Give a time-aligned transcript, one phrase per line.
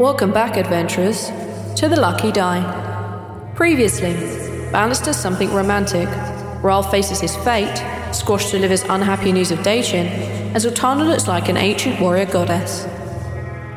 [0.00, 1.26] Welcome back, adventurers,
[1.76, 3.52] to the Lucky Die.
[3.54, 4.14] Previously,
[4.72, 6.08] balanced as something romantic,
[6.62, 7.76] Rhal faces his fate,
[8.10, 12.86] Squash delivers unhappy news of Daichin, and Zaltanna looks like an ancient warrior goddess.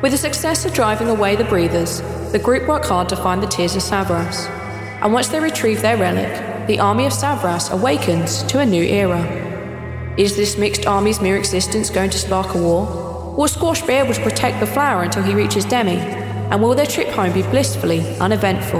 [0.00, 2.00] With the success of driving away the breathers,
[2.32, 4.48] the group work hard to find the Tears of Savras.
[5.02, 9.20] And once they retrieve their relic, the army of Savras awakens to a new era.
[10.16, 13.03] Is this mixed army's mere existence going to spark a war?
[13.36, 15.96] Will Squash be able to protect the flower until he reaches Demi?
[15.96, 18.78] And will their trip home be blissfully uneventful?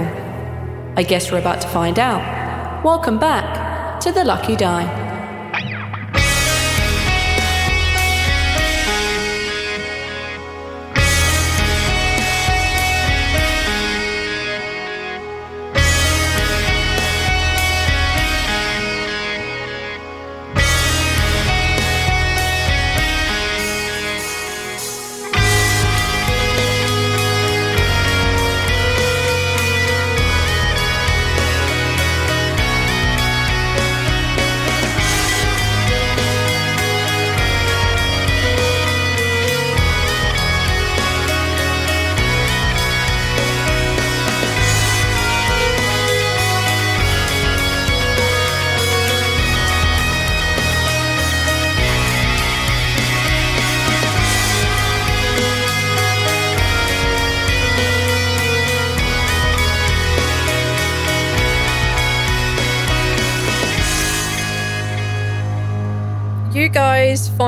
[0.95, 2.81] I guess we're about to find out.
[2.81, 5.04] Welcome back to the Lucky Die.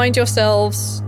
[0.07, 1.03] Find yourselves,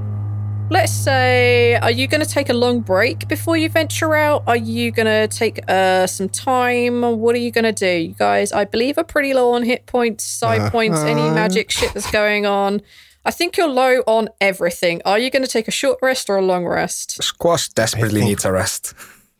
[0.69, 4.43] let's say, are you going to take a long break before you venture out?
[4.45, 7.01] Are you going to take uh, some time?
[7.01, 8.09] What are you going to do?
[8.09, 11.93] You guys, I believe, are pretty low on hit points, side points, any magic shit
[11.93, 12.81] that's going on.
[13.23, 15.01] I think you're low on everything.
[15.05, 17.23] Are you going to take a short rest or a long rest?
[17.23, 18.93] Squash desperately think- needs a rest.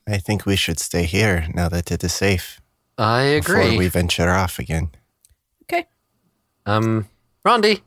[0.07, 2.61] I think we should stay here now that it is safe
[2.97, 3.63] I agree.
[3.63, 4.91] before we venture off again.
[5.63, 5.85] Okay.
[6.65, 7.09] Um,
[7.45, 7.81] Rondi,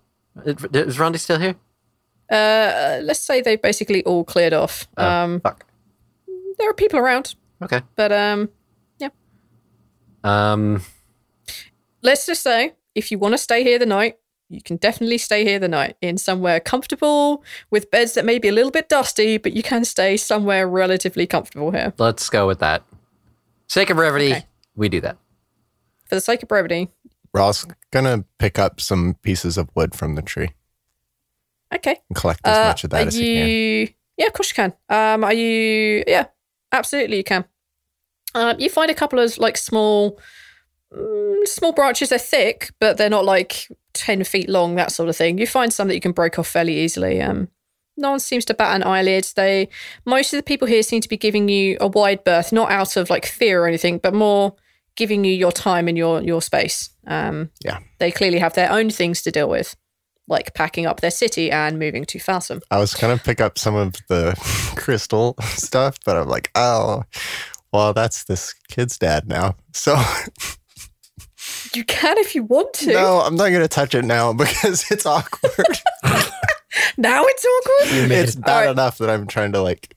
[0.45, 1.57] is Rondi still here?
[2.33, 4.89] Uh, let's say they basically all cleared off.
[4.97, 5.67] Oh, Um, fuck.
[6.59, 7.81] there are people around, Okay.
[7.97, 8.49] but um,
[8.99, 9.11] yeah.
[10.25, 10.83] Um,
[12.03, 15.45] let's just say if you want to stay here the night, you can definitely stay
[15.45, 19.39] here the night in somewhere comfortable with beds that may be a little bit dusty,
[19.39, 21.93] but you can stay somewhere relatively comfortable here.
[21.99, 22.83] let's go with that.
[23.69, 24.47] Sake of brevity, Okay.
[24.75, 25.17] we do that.
[26.07, 26.89] For the sake of brevity.
[27.35, 30.51] Ross gonna pick up some pieces of wood from the tree
[31.75, 31.97] Okay.
[32.11, 33.25] and collect as Uh, much of that as can.
[33.25, 33.89] you?
[34.19, 34.73] Yeah, of course you can.
[34.89, 36.05] Um, are you?
[36.07, 36.27] Yeah,
[36.71, 37.45] absolutely you can.
[38.35, 40.19] Um, you find a couple of like small,
[40.95, 42.11] mm, small branches.
[42.11, 44.75] They're thick, but they're not like ten feet long.
[44.77, 45.39] That sort of thing.
[45.39, 47.21] You find some that you can break off fairly easily.
[47.21, 47.49] Um,
[47.97, 49.27] no one seems to bat an eyelid.
[49.37, 49.69] They
[50.05, 52.97] most of the people here seem to be giving you a wide berth, not out
[52.97, 54.55] of like fear or anything, but more
[54.97, 56.91] giving you your time and your your space.
[57.07, 57.79] Um, Yeah.
[57.99, 59.75] they clearly have their own things to deal with,
[60.29, 62.61] like packing up their city and moving to Falsum.
[62.71, 64.35] I was gonna pick up some of the
[64.77, 67.03] crystal stuff, but I'm like, oh,
[67.73, 69.57] well, that's this kid's dad now.
[69.73, 69.97] So
[71.75, 72.93] You can if you want to.
[72.93, 75.53] no, I'm not gonna touch it now because it's awkward.
[76.97, 78.11] Now it's awkward.
[78.13, 78.71] it's bad Alright.
[78.71, 79.95] enough that I'm trying to like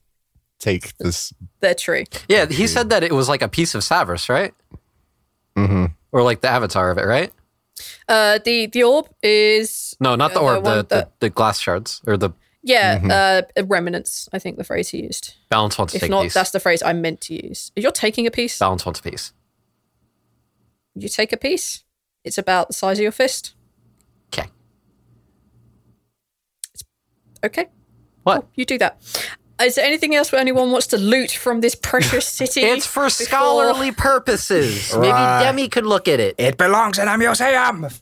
[0.60, 1.34] take this.
[1.62, 2.08] They're.
[2.30, 4.54] Yeah, he said that it was like a piece of Savras, right?
[5.56, 7.32] hmm Or like the avatar of it, right?
[8.08, 11.60] Uh, the the orb is No, not the Uh, the orb, the, the, the glass
[11.60, 12.30] shards or the
[12.62, 14.28] yeah, uh, remnants.
[14.34, 15.36] I think the phrase he used.
[15.50, 16.34] balance wants to If take not, piece.
[16.34, 17.72] that's the phrase I meant to use.
[17.76, 19.34] If you're taking a piece, balance wants a piece.
[20.96, 21.84] you take a piece.
[22.24, 23.54] It's about the size of your fist.
[24.34, 24.50] Okay.
[27.44, 27.66] Okay.
[28.24, 28.42] What?
[28.42, 28.98] Cool, you do that.
[29.62, 32.62] Is there anything else where anyone wants to loot from this precious city?
[32.62, 34.94] It's for before- scholarly purposes.
[34.98, 35.44] Maybe Right.
[35.44, 36.36] Demi could look at it.
[36.38, 37.88] It belongs in a museum.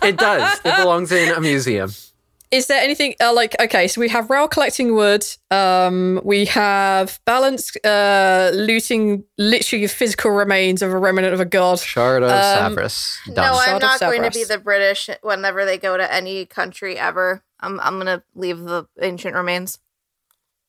[0.00, 0.60] It does.
[0.64, 1.90] It belongs in a museum.
[2.50, 3.88] Is there anything uh, like okay?
[3.88, 5.26] So we have Rhal collecting wood.
[5.50, 11.80] Um, we have Balance uh, looting literally physical remains of a remnant of a god.
[11.80, 13.18] Shard of Um, Savras.
[13.26, 16.96] No, I'm Shard not going to be the British whenever they go to any country
[16.96, 17.42] ever.
[17.60, 19.78] I'm I'm gonna leave the ancient remains.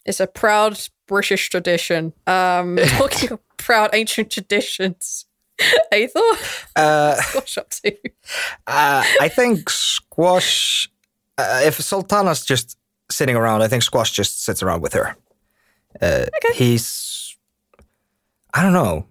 [0.09, 2.13] It's a proud British tradition.
[2.25, 5.27] Um, talking of proud ancient traditions.
[5.94, 7.95] Eyþór, Uh, what's up to?
[8.65, 10.89] uh, I think Squash.
[11.38, 12.75] Uh, if Zaltanna's just
[13.11, 15.15] sitting around, I think Squash just sits around with her.
[16.01, 17.38] Uh, He's.
[18.53, 19.05] I don't know.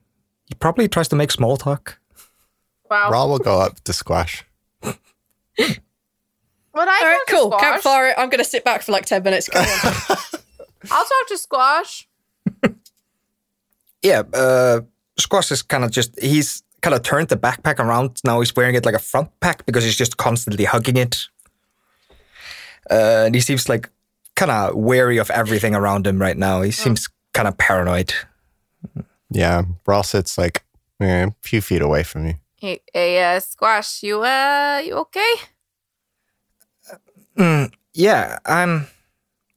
[0.47, 2.01] He probably tries to make small talk.
[2.91, 3.11] Wow.
[3.13, 4.45] Rhal will go up to Squash.
[4.81, 4.99] But
[5.57, 5.71] I
[6.75, 7.47] All right, talk to cool.
[7.51, 7.61] Squash.
[7.63, 8.15] Campfire.
[8.19, 9.49] I'm going to sit back for like ten minutes.
[10.81, 10.99] Go on.
[10.99, 12.09] I'll talk to Squash.
[14.01, 14.83] Yeah, uh,
[15.19, 16.17] Squash is kind of just.
[16.23, 18.21] He's kind of turned the backpack around.
[18.25, 21.27] Now he's wearing it like a front pack because he's just constantly hugging it.
[22.89, 23.91] Uh, and he seems like
[24.37, 26.63] kind of wary of everything around him right now.
[26.63, 28.15] He seems kind of paranoid.
[29.31, 30.65] Yeah, Rhal sits like
[31.01, 32.35] eh, a few feet away from you.
[32.57, 35.35] Hey, hey uh, Squash, you uh, you okay?
[37.37, 38.87] Mm, yeah, I'm.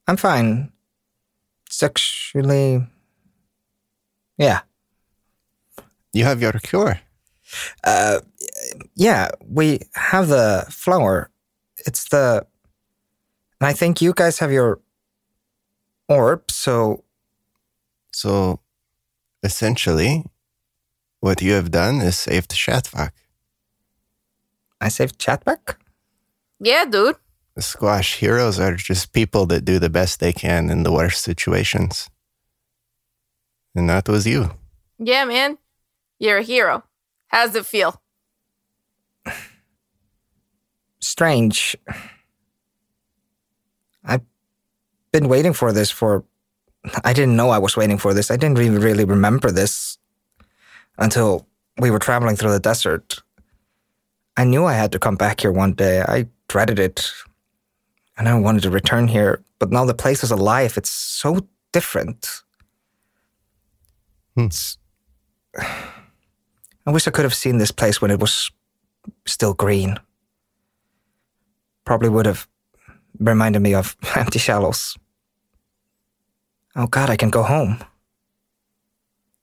[0.07, 0.70] I'm fine.
[1.71, 2.85] Sexually.
[4.38, 4.62] Yeah.
[6.13, 7.00] You have your cure.
[7.83, 8.19] Uh,
[8.95, 11.31] yeah, we have the flower.
[11.85, 12.45] It's the.
[13.59, 14.79] And I think you guys have your
[16.07, 17.03] orb, so
[18.12, 18.59] So
[19.44, 20.25] essentially,
[21.21, 23.12] what you have done is saved Chatvok.
[24.81, 25.75] I saved Chatvok.
[26.59, 27.15] Yeah, dude.
[27.56, 31.21] The squash heroes are just people that do the best they can in the worst
[31.21, 32.09] situations.
[33.75, 34.51] And that was you.
[34.98, 35.57] Yeah, man.
[36.19, 36.83] You're a hero.
[37.27, 38.01] How's it feel?
[41.00, 41.75] Strange.
[44.04, 44.21] I've
[45.12, 46.24] been waiting for this for.
[47.04, 48.31] I didn't know I was waiting for this.
[48.31, 49.97] I didn't even really remember this
[50.97, 51.47] until
[51.77, 53.21] we were traveling through the desert.
[54.38, 56.01] I knew I had to come back here one day.
[56.01, 57.12] I dreaded it.
[58.21, 59.41] And I wanted to return here.
[59.57, 60.77] But now the place is alive.
[60.77, 62.44] It's so different.
[64.35, 64.45] Hmm.
[64.45, 64.77] It's.
[65.57, 68.51] I wish I could have seen this place when it was
[69.25, 69.97] still green.
[71.83, 72.47] Probably would have
[73.18, 74.95] reminded me of Empty Shallows.
[76.75, 77.83] Oh God, I can go home.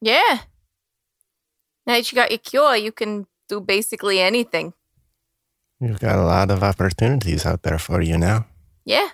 [0.00, 0.46] Yeah.
[1.84, 4.72] Now that you got your cure, you can do basically anything.
[5.80, 8.46] You've got a lot of opportunities out there for you now.
[8.88, 9.08] Yeah.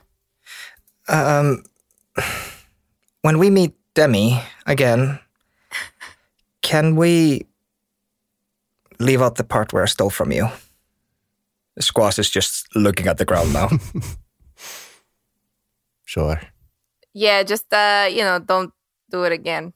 [1.09, 1.65] Um,
[3.23, 5.19] when we meet Demi again,
[6.63, 7.47] can we
[9.01, 10.49] leave out the part where I stole from you?
[11.81, 13.69] Squash is just looking at the ground now.
[16.05, 16.41] Sure.
[17.13, 18.73] Yeah, just uh, you know, don't
[19.11, 19.73] do it again.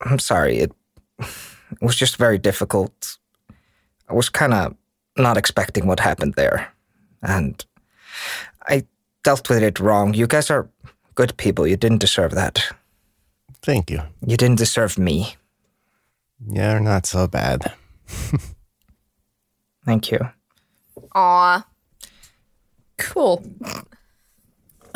[0.00, 0.58] I'm sorry.
[0.58, 0.72] It,
[1.20, 3.18] it was just very difficult.
[4.08, 4.74] I was kind of
[5.16, 6.72] not expecting what happened there.
[7.22, 7.64] And
[8.68, 8.84] I
[9.24, 10.14] dealt with it wrong.
[10.14, 10.68] You guys are
[11.14, 11.66] good people.
[11.66, 12.64] You didn't deserve that.
[13.62, 14.02] Thank you.
[14.26, 15.36] You didn't deserve me.
[16.50, 17.72] You're not so bad.
[19.84, 20.18] Thank you.
[21.14, 21.66] Aw.
[22.98, 23.44] Cool.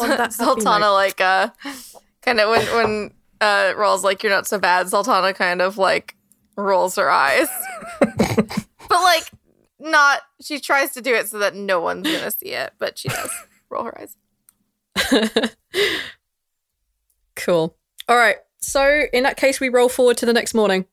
[0.00, 1.48] On Zaltanna like uh
[2.22, 3.10] kind of when when
[3.40, 6.16] uh rolls like you're not so bad, Zaltanna kind of like
[6.56, 7.48] rolls her eyes.
[8.00, 9.30] but like
[9.80, 13.08] not she tries to do it so that no one's gonna see it, but she
[13.08, 13.30] does
[13.70, 14.16] roll her eyes.
[17.36, 17.76] Cool.
[18.08, 18.36] All right.
[18.60, 20.84] So in that case, we roll forward to the next morning.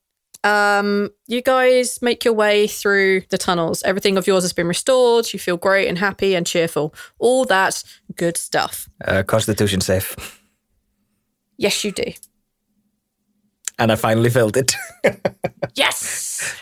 [0.43, 3.83] Um, you guys make your way through the tunnels.
[3.83, 5.33] Everything of yours has been restored.
[5.33, 6.93] You feel great and happy and cheerful.
[7.19, 7.83] All that
[8.15, 8.87] good stuff.
[9.03, 10.15] Uh, Constitution safe.
[11.57, 12.13] Yes, you do.
[13.79, 14.73] And I finally filled it.
[15.03, 15.15] Yes.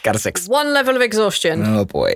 [0.06, 0.48] Got a six.
[0.48, 1.64] One level of exhaustion.
[1.66, 2.14] Oh boy.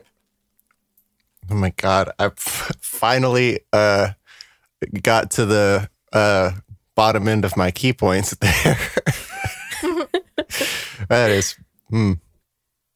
[1.50, 2.12] Oh my god!
[2.20, 4.10] I f- finally uh,
[5.02, 6.52] got to the uh,
[6.94, 8.78] bottom end of my ki points there.
[11.10, 11.58] that is,
[11.90, 12.14] hmm.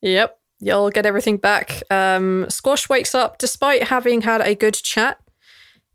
[0.01, 0.37] Yep.
[0.59, 1.81] You'll get everything back.
[1.89, 5.17] Um, Squash wakes up despite having had a good chat.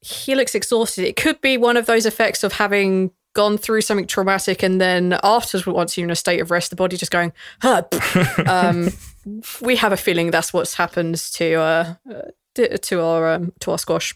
[0.00, 1.06] He looks exhausted.
[1.06, 5.16] It could be one of those effects of having gone through something traumatic and then
[5.22, 7.84] afterwards, once you're in a state of rest, the body just going, huh.
[8.48, 8.88] um,
[9.60, 12.22] we have a feeling that's what's happened to uh, uh,
[12.56, 14.12] to to our um, to our Squash.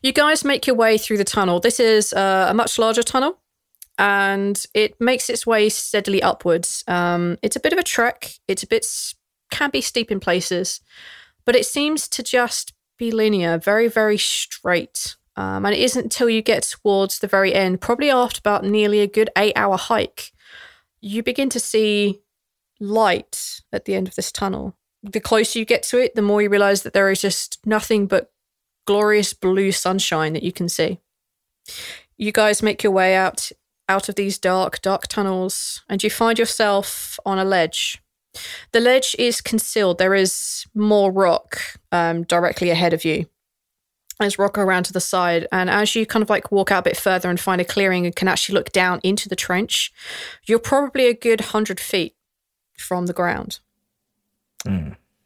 [0.00, 1.58] You guys make your way through the tunnel.
[1.58, 3.40] This is uh, a much larger tunnel,
[3.98, 6.84] and it makes its way steadily upwards.
[6.86, 8.30] Um, it's a bit of a trek.
[8.46, 8.86] It's a bit
[9.50, 10.80] can be steep in places,
[11.44, 15.17] but it seems to just be linear, very very straight.
[15.38, 18.98] Um, and it isn't until you get towards the very end, probably after about nearly
[18.98, 20.32] a good eight-hour hike,
[21.00, 22.18] you begin to see
[22.80, 24.76] light at the end of this tunnel.
[25.04, 28.08] The closer you get to it, the more you realize that there is just nothing
[28.08, 28.32] but
[28.84, 30.98] glorious blue sunshine that you can see.
[32.16, 33.52] You guys make your way out
[33.88, 38.02] out of these dark, dark tunnels, and you find yourself on a ledge.
[38.72, 39.98] The ledge is concealed.
[39.98, 41.60] There is more rock
[41.92, 43.26] um, directly ahead of you.
[44.18, 46.90] There's rock around to the side, and as you kind of like walk out a
[46.90, 49.92] bit further and find a clearing and can actually look down into the trench,
[50.44, 52.16] you're probably a good hundred feet
[52.76, 53.60] from the ground.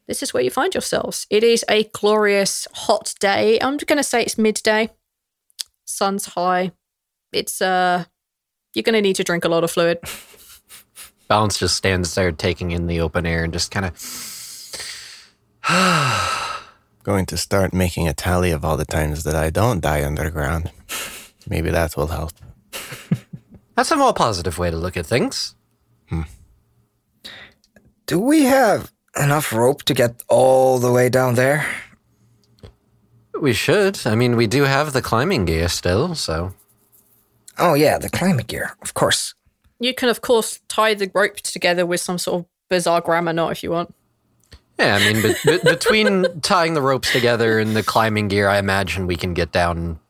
[0.06, 1.26] This is where you find yourselves.
[1.30, 3.58] It is a glorious hot day.
[3.60, 4.90] I'm going to say it's midday.
[5.86, 6.72] Sun's high.
[7.32, 8.04] It's uh
[8.74, 10.00] you're going to need to drink a lot of fluid.
[11.28, 13.96] Balance just stands there taking in the open air and just kind of.
[17.02, 20.70] Going to start making a tally of all the times that I don't die underground.
[21.48, 22.32] Maybe that will help.
[23.76, 25.56] That's a more positive way to look at things.
[26.08, 26.22] Hmm.
[28.06, 31.66] Do we have enough rope to get all the way down there?
[33.40, 34.06] We should.
[34.06, 36.54] I mean, we do have the climbing gear still, so.
[37.58, 39.34] Oh, yeah, the climbing gear, of course.
[39.80, 43.50] You can of course tie the rope together with some sort of bizarre grammar knot
[43.50, 43.92] if you want.
[44.78, 48.58] Yeah, I mean, be- be- between tying the ropes together and the climbing gear, I
[48.58, 50.00] imagine we can get down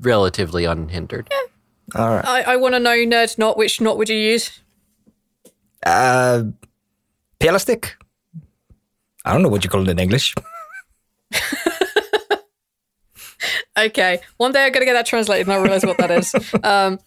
[0.00, 1.28] relatively unhindered.
[1.30, 2.00] Yeah.
[2.00, 2.24] All right.
[2.24, 3.56] I, I want to know nerd knot.
[3.56, 4.60] Which knot would you use?
[5.84, 6.44] Uh,
[7.38, 7.92] Pialastic?
[9.24, 10.34] I don't know what you call it in English.
[13.76, 16.32] Okay, one day I'm gonna get that translated and I realize what that is.
[16.62, 16.98] Um,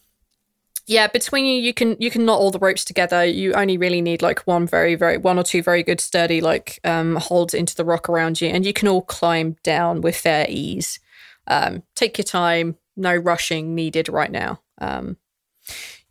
[0.87, 3.25] yeah, between you, you can you can knot all the ropes together.
[3.25, 6.79] You only really need like one very very one or two very good sturdy like
[6.85, 10.45] um, holds into the rock around you, and you can all climb down with fair
[10.47, 10.99] ease.
[11.45, 14.61] Um, take your time, no rushing needed right now.
[14.79, 15.17] Um,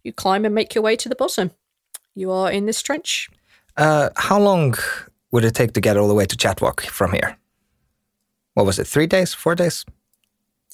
[0.04, 1.52] you climb and make your way to the bottom.
[2.14, 3.30] You are in this trench.
[3.78, 4.74] Uh, how long
[5.30, 7.38] would it take to get all the way to Chatvok from here?
[8.54, 8.86] What was it?
[8.86, 9.32] Three days?
[9.34, 9.84] Four days?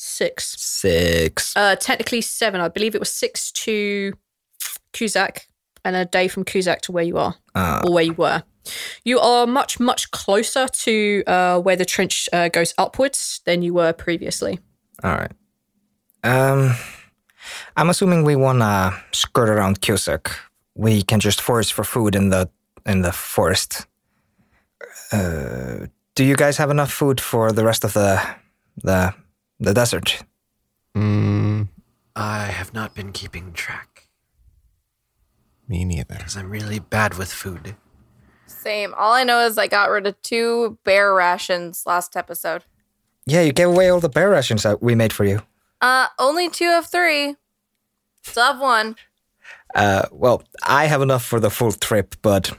[0.04, 0.56] Six.
[0.58, 1.56] Six.
[1.56, 2.60] Uh, technically seven.
[2.60, 4.12] I believe it was six to
[4.92, 5.46] Kuzak
[5.84, 7.82] and a day from Kuzak to where you are Ah.
[7.84, 8.42] or where you were.
[9.04, 13.74] You are much, much closer to uh, where the trench uh, goes upwards than you
[13.74, 14.58] were previously.
[15.04, 15.32] All right.
[16.24, 16.74] Um,
[17.76, 20.32] I'm assuming we wanna skirt around Kuzak.
[20.74, 22.48] We can just forage for food in the
[22.86, 23.86] in the forest.
[25.12, 28.20] Uh, do you guys have enough food for the rest of the
[28.82, 29.14] the
[29.62, 30.24] the desert?
[30.96, 31.68] Mm,
[32.14, 34.08] I have not been keeping track
[35.68, 36.16] me neither.
[36.16, 37.76] because I'm really bad with food.
[38.46, 38.94] Same.
[38.94, 42.64] All I know is I got rid of two bear rations last episode.
[43.26, 45.42] Yeah, you gave away all the bear rations that we made for you.
[45.80, 47.36] Uh, only two of three.
[48.22, 48.96] Still have one.
[49.74, 52.52] Uh, well, I have enough for the full trip, but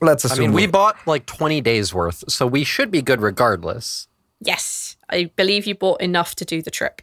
[0.00, 3.20] let's I assume mean, we bought like 20 days worth, so we should be good
[3.20, 4.08] regardless.
[4.40, 7.02] Yes, I believe you bought enough to do the trip.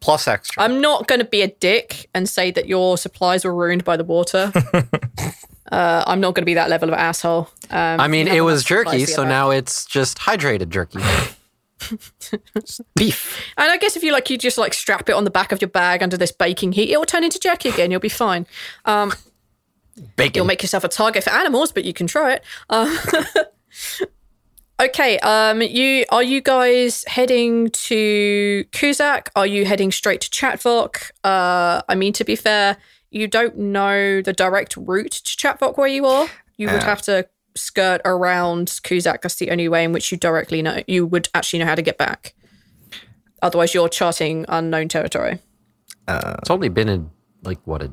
[0.00, 0.62] Plus extra.
[0.62, 3.96] I'm not going to be a dick and say that your supplies were ruined by
[3.96, 4.52] the water.
[5.72, 7.48] uh, I'm not going to be that level of asshole.
[7.70, 11.00] Um, I mean, it was jerky, so now it's just hydrated jerky.
[12.94, 13.52] beef.
[13.56, 15.60] And I guess if you like, you just like strap it on the back of
[15.60, 17.90] your bag under this baking heat, it will turn into jerky again.
[17.90, 18.46] You'll be fine.
[18.84, 19.12] Um,
[20.16, 20.32] Bacon.
[20.34, 22.44] You'll make yourself a target for animals, but you can try it.
[22.68, 22.98] Um,
[24.80, 25.18] okay.
[25.20, 29.28] Um, you are you guys heading to Kuzak?
[29.36, 31.10] Are you heading straight to Chatvok?
[31.24, 32.76] Uh, I mean, to be fair,
[33.10, 36.28] you don't know the direct route to Chatvok where you are.
[36.56, 36.86] You would Uh.
[36.86, 39.22] have to skirt around Kuzak.
[39.22, 40.82] That's the only way in which you directly know.
[40.86, 42.34] You would actually know how to get back.
[43.42, 45.38] Otherwise, you're charting unknown territory.
[46.08, 47.04] it's only been a,
[47.42, 47.90] like, what, a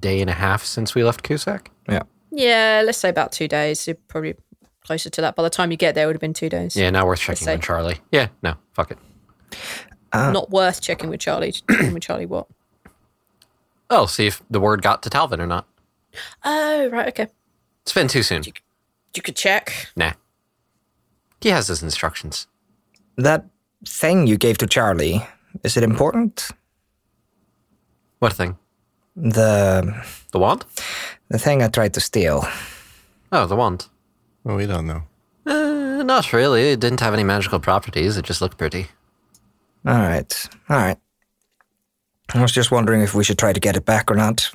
[0.00, 1.68] day and a half since we left Kuzak?
[1.88, 2.02] Yeah.
[2.30, 3.86] Yeah, let's say about two days.
[3.86, 4.34] You're probably
[4.88, 5.36] closer to that.
[5.36, 6.74] By the time you get there, it would have been two days.
[6.74, 7.98] Yeah, uh, not worth checking with Charlie.
[8.10, 8.98] Yeah, no, fuck it.
[10.14, 11.52] Not worth checking with Charlie.
[11.52, 12.46] Checking with Charlie what?
[13.90, 15.66] Oh, see if the word got to Talvin or not.
[16.42, 17.28] Oh, right, okay.
[17.82, 18.42] It's been too soon.
[19.14, 19.88] You could check.
[19.94, 20.12] Nah.
[21.42, 22.46] He has his instructions.
[23.16, 23.44] That
[23.86, 25.26] thing you gave to Charlie,
[25.62, 26.48] is it important?
[28.20, 28.56] What thing?
[29.14, 30.02] The
[30.32, 30.64] The wand?
[31.28, 32.46] the thing I tried to steal.
[33.30, 33.88] Oh, the wand.
[34.48, 35.02] Well, we don't know.
[35.44, 36.72] Uh, not really.
[36.72, 38.16] It didn't have any magical properties.
[38.16, 38.86] It just looked pretty.
[39.86, 40.48] All right.
[40.70, 40.96] All right.
[42.32, 44.50] I was just wondering if we should try to get it back or not.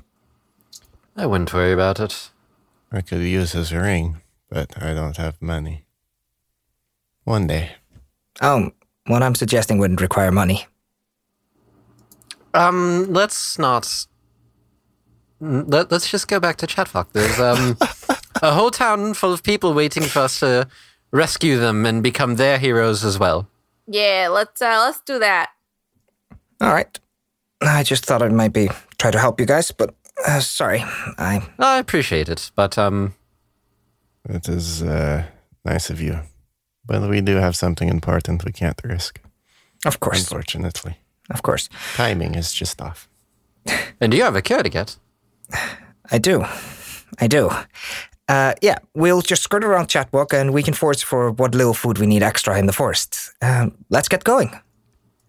[1.16, 2.32] I wouldn't worry about it.
[2.92, 4.18] I could use his ring,
[4.50, 5.86] but I don't have money.
[7.24, 7.74] One day.
[8.42, 8.72] Oh,
[9.06, 10.66] what I'm suggesting wouldn't require money.
[12.56, 14.08] Um, let's not.
[15.40, 17.12] Let, let's just go back to Chatfuck.
[17.12, 17.78] There's um
[18.44, 20.68] a whole town full of people waiting for us to
[21.12, 23.48] rescue them and become their heroes as well.
[23.88, 25.50] Yeah, let's uh let's do that.
[26.62, 27.00] All right.
[27.62, 29.96] I just thought I might be try to help you guys, but
[30.28, 30.84] uh, sorry.
[31.18, 33.14] I I appreciate it, but um,
[34.30, 35.24] It is uh,
[35.66, 36.20] nice of you.
[36.86, 39.20] But we do have something important we can't risk,
[39.86, 40.98] of course, unfortunately.
[41.30, 43.08] of course, Timing is just off.
[44.02, 44.98] and do you have a cure to get.
[46.12, 46.44] I do,
[47.22, 47.50] I do.
[48.30, 51.98] Uh, yeah, we'll just skirt around Chatvok and we can forage for what little food
[51.98, 53.32] we need extra in the forest.
[53.42, 54.58] Um, let's get going.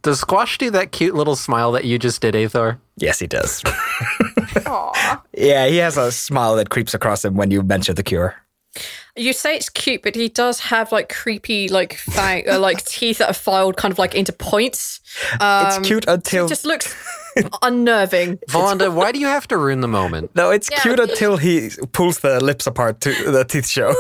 [0.03, 2.79] Does Squash do that cute little smile that you just did, Eyþór?
[2.97, 3.63] Yes, he does.
[4.67, 5.23] Aw.
[5.33, 8.37] yeah, he has a smile that creeps across him when you mention the cure.
[9.17, 13.19] You say it's cute, but he does have like creepy, like fang, uh, like teeth
[13.19, 15.01] that are filed kind of like into points.
[15.41, 16.93] Um, it's cute until It just looks
[17.63, 18.39] unnerving.
[18.51, 20.33] Volonda, why do you have to ruin the moment?
[20.35, 20.81] no, it's Yeah.
[20.81, 23.95] cute until he pulls the lips apart to the teeth show.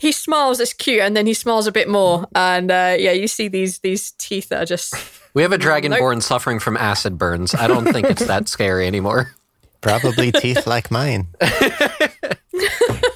[0.00, 3.28] He smiles, it's cute, and then he smiles a bit more, and uh, yeah, you
[3.28, 4.94] see these these teeth that are just.
[5.34, 7.54] We have a dragonborn suffering from acid burns.
[7.54, 9.34] I don't think it's that scary anymore.
[9.80, 11.28] Probably teeth like mine.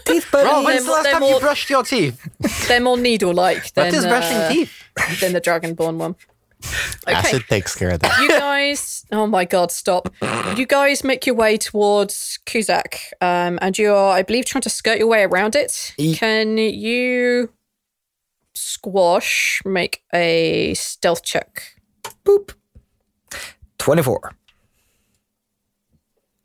[0.06, 2.28] teeth, but Bro, when's the last they're time you more- brushed your teeth?
[2.68, 4.72] They're more needle-like than What is brushing uh, teeth?
[5.20, 6.16] than the dragonborn one.
[7.08, 8.20] Okay, Acid takes care of that.
[8.20, 9.06] you guys.
[9.10, 10.12] Oh my god, stop!
[10.56, 14.70] You guys make your way towards Kuzak, um, and you are, I believe, trying to
[14.70, 15.94] skirt your way around it.
[15.96, 17.48] Ye- Can you
[18.54, 21.62] squash make a stealth check?
[22.26, 22.52] boop.
[23.78, 24.34] 24.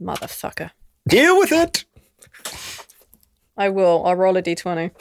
[0.01, 0.71] Motherfucker.
[1.07, 1.85] Deal with it.
[3.57, 4.05] I will.
[4.05, 4.91] I'll roll a d20.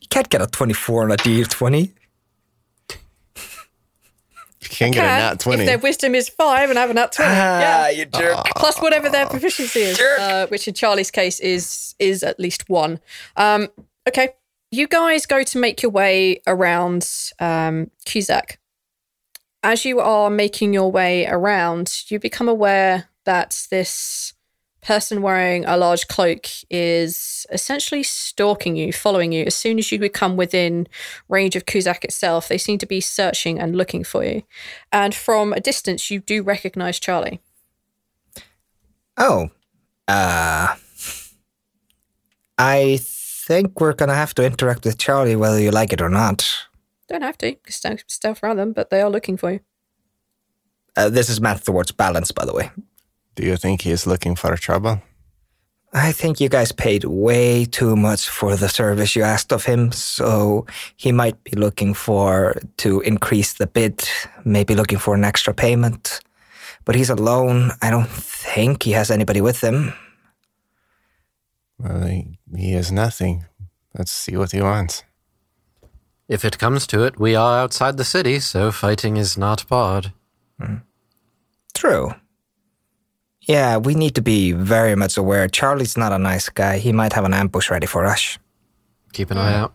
[0.00, 1.92] You can't get a 24 on a D20.
[4.62, 5.62] You can't get a Can, nat 20.
[5.62, 7.30] If their wisdom is five and I have a nat 20.
[7.30, 7.88] Ah, yeah.
[7.90, 8.44] you jerk.
[8.56, 13.00] Plus whatever their proficiency is, uh, which in Charlie's case is is at least one.
[13.36, 13.68] Um,
[14.08, 14.30] okay,
[14.70, 18.56] you guys go to make your way around um, Kuzak.
[19.62, 24.32] As you are making your way around, you become aware that this
[24.80, 29.44] person wearing a large cloak is essentially stalking you, following you.
[29.44, 30.88] As soon as you become within
[31.28, 34.42] range of Kuzak itself, they seem to be searching and looking for you.
[34.90, 37.40] And from a distance, you do recognize Charlie.
[39.18, 39.50] Oh.
[40.08, 40.76] Uh.
[42.56, 46.48] I think we're gonna have to interact with Charlie whether you like it or not.
[47.10, 47.48] Don't have to.
[47.48, 49.60] You can stealth, stealth around them, but they are looking for you.
[50.96, 52.70] Uh, this is meant towards balance, by the way.
[53.34, 55.02] Do you think he is looking for trouble?
[55.92, 59.90] I think you guys paid way too much for the service you asked of him,
[59.90, 64.08] so he might be looking for to increase the bid,
[64.44, 66.20] maybe looking for an extra payment.
[66.84, 67.72] But he's alone.
[67.82, 69.92] I don't think he has anybody with him.
[71.80, 73.46] Well, he, he is nothing.
[73.98, 75.02] Let's see what he wants.
[76.30, 80.12] If it comes to it, we are outside the city, so fighting is not barred.
[81.74, 82.14] True.
[83.48, 85.48] Yeah, we need to be very much aware.
[85.48, 86.78] Charlie's not a nice guy.
[86.78, 88.38] He might have an ambush ready for us.
[89.12, 89.72] Keep an eye out.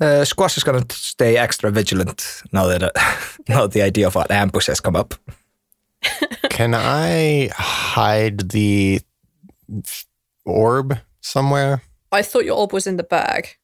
[0.00, 2.90] Uh, Squash is going to stay extra vigilant now that uh,
[3.48, 5.14] now that the idea of an ambush has come up.
[6.48, 9.02] Can I hide the
[10.46, 11.82] orb somewhere?
[12.10, 13.58] I thought your orb was in the bag.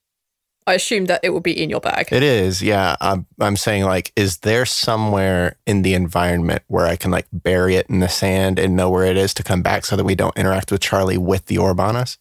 [0.68, 2.09] I assume that it will be in your bag.
[2.12, 2.96] It is, yeah.
[3.00, 7.76] I'm, I'm saying, like, is there somewhere in the environment where I can, like, bury
[7.76, 10.14] it in the sand and know where it is to come back so that we
[10.14, 12.18] don't interact with Charlie with the orb on us?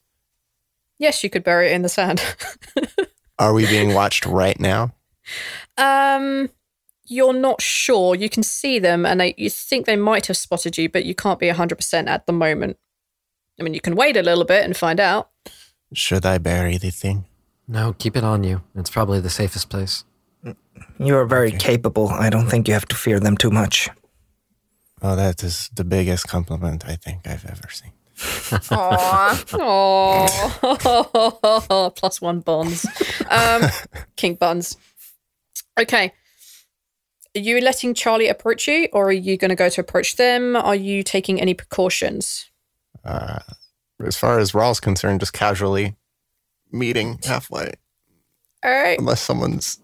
[0.99, 2.21] yes, you could bury it in the sand.
[3.39, 4.93] Are we being watched right now?
[5.77, 6.49] um,
[7.05, 8.15] you're not sure.
[8.15, 11.15] You can see them, and they, you think they might have spotted you, but you
[11.15, 12.77] can't be hundred percent at the moment.
[13.59, 15.29] I mean, you can wait a little bit and find out.
[15.93, 17.25] Should I bury the thing?
[17.67, 18.61] No, keep it on you.
[18.75, 20.03] It's probably the safest place.
[20.99, 22.07] You are very capable.
[22.07, 23.89] I don't think you have to fear them too much.
[25.01, 27.91] Oh, that is the biggest compliment I think I've ever seen.
[28.71, 29.43] Aw.
[29.53, 32.85] Oh, plus one bonds.
[33.29, 33.63] Um,
[34.15, 34.77] King buns.
[35.79, 36.13] Okay.
[37.35, 40.55] Are you letting Charlie approach you, or are you going to go to approach them?
[40.55, 42.49] Are you taking any precautions?
[43.05, 43.39] Uh,
[44.03, 45.95] as far as Rhal's concerned, just casually
[46.71, 47.73] meeting halfway.
[48.63, 48.99] All right.
[48.99, 49.79] Unless someone's.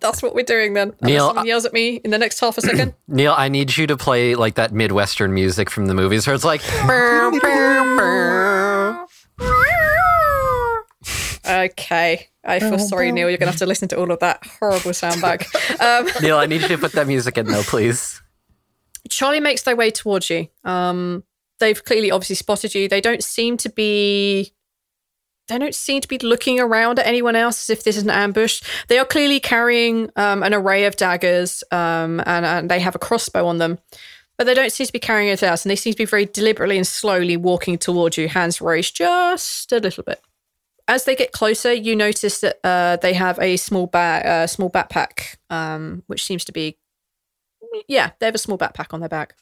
[0.00, 0.94] That's what we're doing then.
[1.00, 2.94] Unless Neil, someone yells at me in the next half a second.
[3.08, 6.44] Neil, I need you to play like that Midwestern music from the movies where it's
[6.44, 6.60] like.
[11.46, 12.28] okay.
[12.44, 13.28] I feel sorry, Neil.
[13.28, 15.46] You're going to have to listen to all of that horrible sound back.
[15.80, 18.20] Um, Neil, I need you to put that music in though, please.
[19.08, 20.48] Charlie makes their way towards you.
[20.62, 21.24] Um,
[21.58, 22.86] they've clearly obviously spotted you.
[22.86, 24.52] They don't seem to be
[25.50, 28.10] they don't seem to be looking around at anyone else as if this is an
[28.10, 28.62] ambush.
[28.88, 33.00] They are clearly carrying um, an array of daggers um, and, and they have a
[33.00, 33.78] crossbow on them,
[34.38, 35.64] but they don't seem to be carrying it out.
[35.64, 39.72] And they seem to be very deliberately and slowly walking towards you, hands raised just
[39.72, 40.20] a little bit.
[40.88, 44.70] As they get closer, you notice that uh, they have a small bag, uh, small
[44.70, 46.78] backpack, um, which seems to be,
[47.86, 49.34] yeah, they have a small backpack on their back.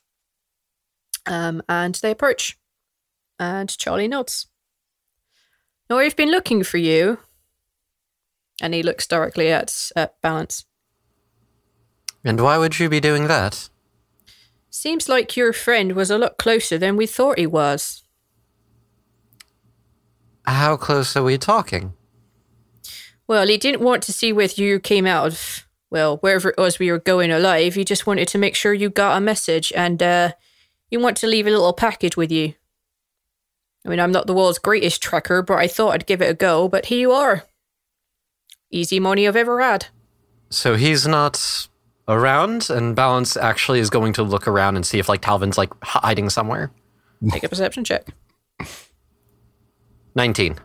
[1.27, 2.59] Um, and they approach,
[3.39, 4.47] and Charlie nods.
[5.89, 7.19] No, we've been looking for you.
[8.61, 10.67] And he looks directly at, at Balance.
[12.25, 13.69] And why would you be doing that?
[14.71, 18.03] Seems like your friend was a lot closer than we thought he was.
[20.45, 21.95] How close are we talking?
[23.27, 26.79] Well, he didn't want to see whether you came out of, well, wherever it was
[26.79, 27.75] we were going alive.
[27.75, 30.33] He just wanted to make sure you got a message and uh,
[30.91, 32.55] you want to leave a little package with you.
[33.87, 36.35] I mean, I'm not the world's greatest trekker, but I thought I'd give it a
[36.35, 37.45] go, but here you are.
[38.71, 39.87] Easy money I've ever had.
[40.51, 41.69] So he's not
[42.07, 45.71] around, and Balance actually is going to look around and see if like Talvin's like
[45.83, 46.71] hiding somewhere.
[47.21, 48.09] Make a perception check.
[50.15, 50.59] 19.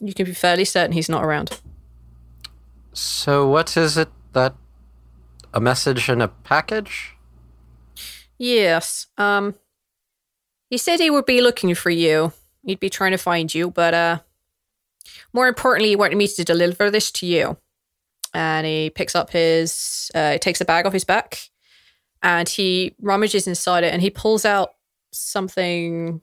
[0.00, 1.60] You can be fairly certain he's not around.
[2.92, 4.54] So what is it that
[5.52, 7.14] a message in a package?
[8.38, 9.06] Yes.
[9.16, 9.54] Um
[10.68, 12.32] he said he would be looking for you.
[12.64, 14.18] He'd be trying to find you, but uh
[15.32, 17.56] more importantly, he wanted me to deliver this to you.
[18.34, 21.50] And he picks up his uh he takes a bag off his back
[22.22, 24.70] and he rummages inside it and he pulls out
[25.12, 26.20] something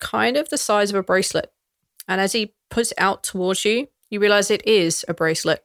[0.00, 1.52] kind of the size of a bracelet.
[2.06, 5.64] And as he puts it out towards you, you realize it is a bracelet.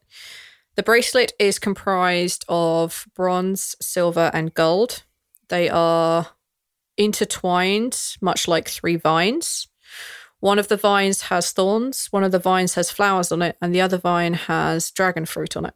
[0.76, 5.04] The bracelet is comprised of bronze, silver, and gold.
[5.50, 6.28] They are
[6.98, 9.68] intertwined, much like three vines.
[10.40, 13.74] One of the vines has thorns, one of the vines has flowers on it, and
[13.74, 15.74] the other vine has dragon fruit on it.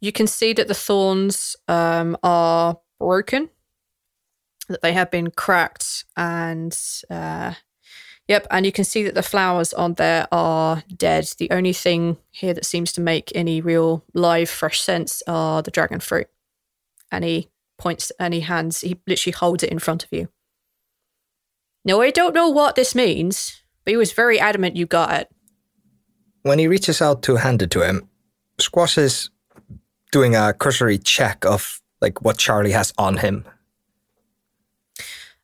[0.00, 3.48] You can see that the thorns um, are broken,
[4.68, 7.54] that they have been cracked, and uh,
[8.28, 11.30] yep, and you can see that the flowers on there are dead.
[11.38, 15.70] The only thing here that seems to make any real live, fresh sense are the
[15.70, 16.28] dragon fruit.
[17.10, 20.28] And he points and he hands, he literally holds it in front of you.
[21.84, 25.28] Now, I don't know what this means, but he was very adamant you got it.
[26.42, 28.08] When he reaches out to hand it to him,
[28.58, 29.30] Squash is
[30.12, 33.44] doing a cursory check of like what Charlie has on him.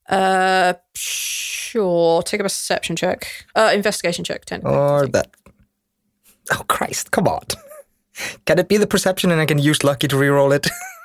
[0.09, 2.23] Uh, sure.
[2.23, 3.47] Take a perception check.
[3.55, 4.45] Uh, investigation check.
[4.45, 4.77] Technically.
[4.77, 5.31] Or that.
[6.53, 7.13] Oh Christ!
[7.13, 7.43] Come on.
[8.45, 10.69] Can it be the perception and I can use lucky to reroll it?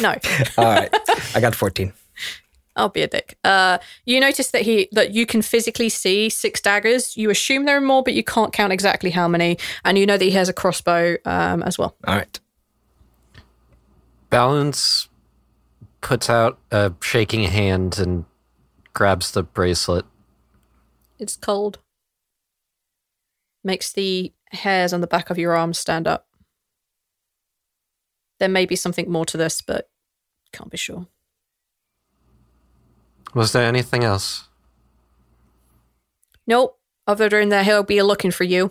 [0.00, 0.14] No,
[0.58, 0.94] All right,
[1.34, 1.92] I got fourteen.
[2.78, 3.36] I'll be a dick.
[3.42, 7.16] Uh, you notice that he that you can physically see six daggers.
[7.16, 9.58] You assume there are more, but you can't count exactly how many.
[9.84, 11.96] And you know that he has a crossbow um, as well.
[12.06, 12.40] All right.
[14.30, 15.08] Balance
[16.00, 18.24] puts out a shaking hand and
[18.94, 20.04] grabs the bracelet.
[21.18, 21.78] It's cold.
[23.64, 26.27] Makes the hairs on the back of your arms stand up.
[28.38, 29.88] There may be something more to this, but
[30.52, 31.06] can't be sure.
[33.34, 34.44] Was there anything else?
[36.46, 36.78] Nope.
[37.06, 38.70] Other than that, he'll be looking for you.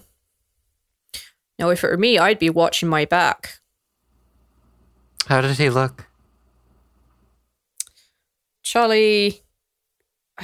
[1.58, 3.60] Now, if it were me, I'd be watching my back.
[5.26, 6.06] How did he look?
[8.62, 9.42] Charlie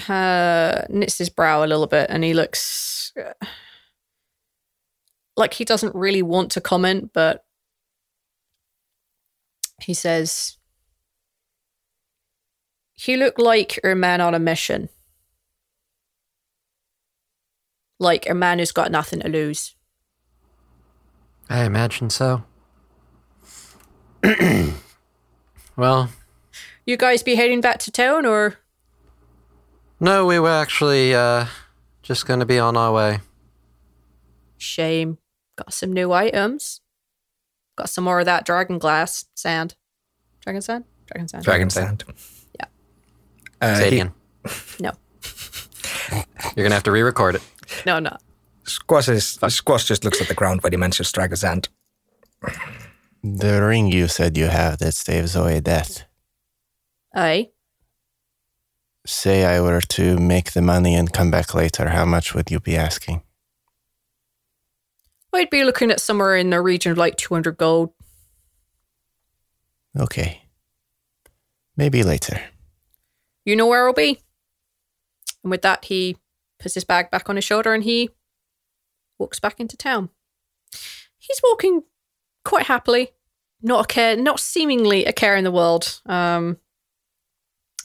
[0.07, 3.45] uh, knits his brow a little bit and he looks uh,
[5.37, 7.45] like he doesn't really want to comment, but
[9.83, 10.57] he says,
[12.93, 14.89] He looked like a man on a mission.
[17.99, 19.75] Like a man who's got nothing to lose.
[21.49, 22.43] I imagine so.
[25.75, 26.09] well,
[26.85, 28.57] You guys be heading back to town or?
[29.99, 31.45] no, we were actually uh,
[32.01, 33.19] just going to be on our way.
[34.57, 35.17] Shame.
[35.57, 36.81] Got some new items.
[37.77, 39.75] Got some more of that dragon glass sand.
[40.41, 40.85] Dragon sand?
[41.07, 41.43] Dragon sand.
[41.43, 42.03] Dragon Sand.
[42.59, 42.65] Yeah.
[43.61, 44.13] Uh, Say it he- again.
[44.79, 44.91] No.
[46.55, 47.41] You're going to have to re record it.
[47.85, 48.15] No, no.
[48.65, 51.69] Squash, is, Squash just looks at the ground when he mentions dragon sand.
[53.23, 56.03] The ring you said you have that saves away death.
[57.15, 57.49] Aye.
[59.05, 62.59] Say I were to make the money and come back later, how much would you
[62.59, 63.23] be asking?
[65.33, 67.91] I'd be looking at somewhere in the region of like 200 gold.
[69.97, 70.43] Okay.
[71.75, 72.39] Maybe later.
[73.45, 74.19] You know where I'll be.
[75.43, 76.17] And with that, he
[76.59, 78.09] puts his bag back on his shoulder and he
[79.19, 80.09] walks back into town.
[81.17, 81.83] He's walking
[82.45, 83.11] quite happily,
[83.61, 86.01] not a care, not seemingly a care in the world.
[86.05, 86.57] Um,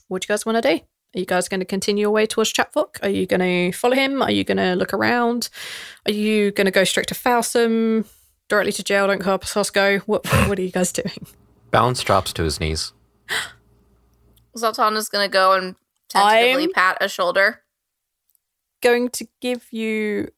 [0.09, 0.81] what do you guys want to do?
[1.15, 2.99] Are you guys going to continue your way towards Chatfook?
[3.03, 4.21] Are you going to follow him?
[4.23, 5.49] Are you going to look around?
[6.07, 8.07] Are you going to go straight to Falsum?
[8.49, 9.07] Directly to jail?
[9.07, 9.99] Don't help us go.
[10.01, 11.27] What What are you guys doing?
[11.71, 12.93] Balance drops to his knees.
[14.57, 15.77] Zaltanna's gonna go and
[16.09, 17.63] tentatively I'm- pat a shoulder.
[18.83, 20.29] Going to give you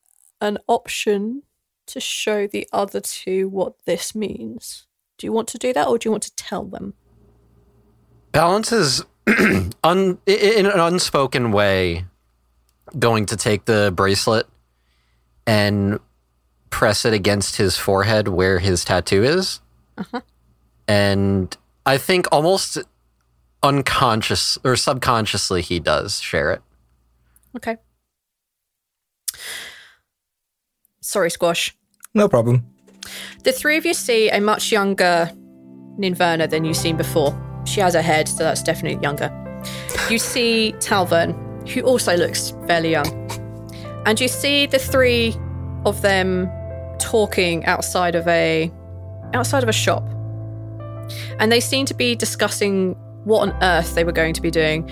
[0.40, 1.42] an option
[1.86, 4.86] to show the other two what this means.
[5.18, 6.94] Do you want to do that, or do you want to tell them?
[8.32, 9.04] Balance is
[9.84, 12.04] un, in an unspoken way
[12.98, 14.46] going to take the bracelet
[15.46, 16.00] and
[16.70, 19.60] press it against his forehead where his tattoo is.
[19.98, 20.20] Uh-huh.
[20.88, 21.56] And
[21.86, 22.78] I think almost
[23.62, 26.62] unconscious or subconsciously he does share it.
[27.56, 27.76] Okay.
[31.00, 31.76] Sorry, Squash.
[32.14, 32.66] No problem.
[33.44, 35.30] The three of you see a much younger
[35.98, 37.49] Ninverna than you've seen before.
[37.70, 39.30] She has a head, so that's definitely younger.
[40.08, 43.06] You see Talvern, who also looks fairly young.
[44.06, 45.36] And you see the three
[45.86, 46.50] of them
[46.98, 48.72] talking outside of a
[49.34, 50.02] outside of a shop.
[51.38, 54.90] And they seem to be discussing what on earth they were going to be doing.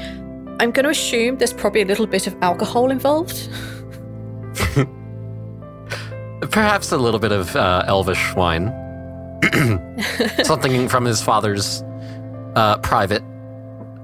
[0.60, 3.48] I'm going to assume there's probably a little bit of alcohol involved.
[6.50, 8.72] Perhaps a little bit of uh, elvish wine.
[10.44, 11.82] Something from his father's
[12.56, 13.22] uh, private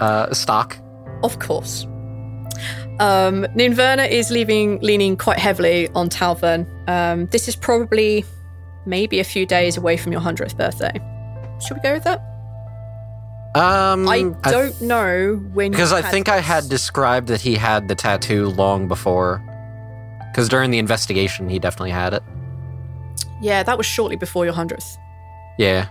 [0.01, 0.77] uh, stock.
[1.23, 1.85] Of course.
[3.01, 6.67] Um, Ninverna is leaving, leaning quite heavily on Talvern.
[6.89, 8.25] Um, this is probably
[8.87, 10.93] maybe a few days away from your 100th birthday.
[11.67, 12.21] Should we go with that?
[13.57, 15.71] Um, I don't know when.
[15.71, 19.43] Because I think I had described that he had the tattoo long before.
[20.31, 22.23] Because during the investigation, he definitely had it.
[23.41, 24.97] Yeah, that was shortly before your 100th.
[25.59, 25.87] Yeah.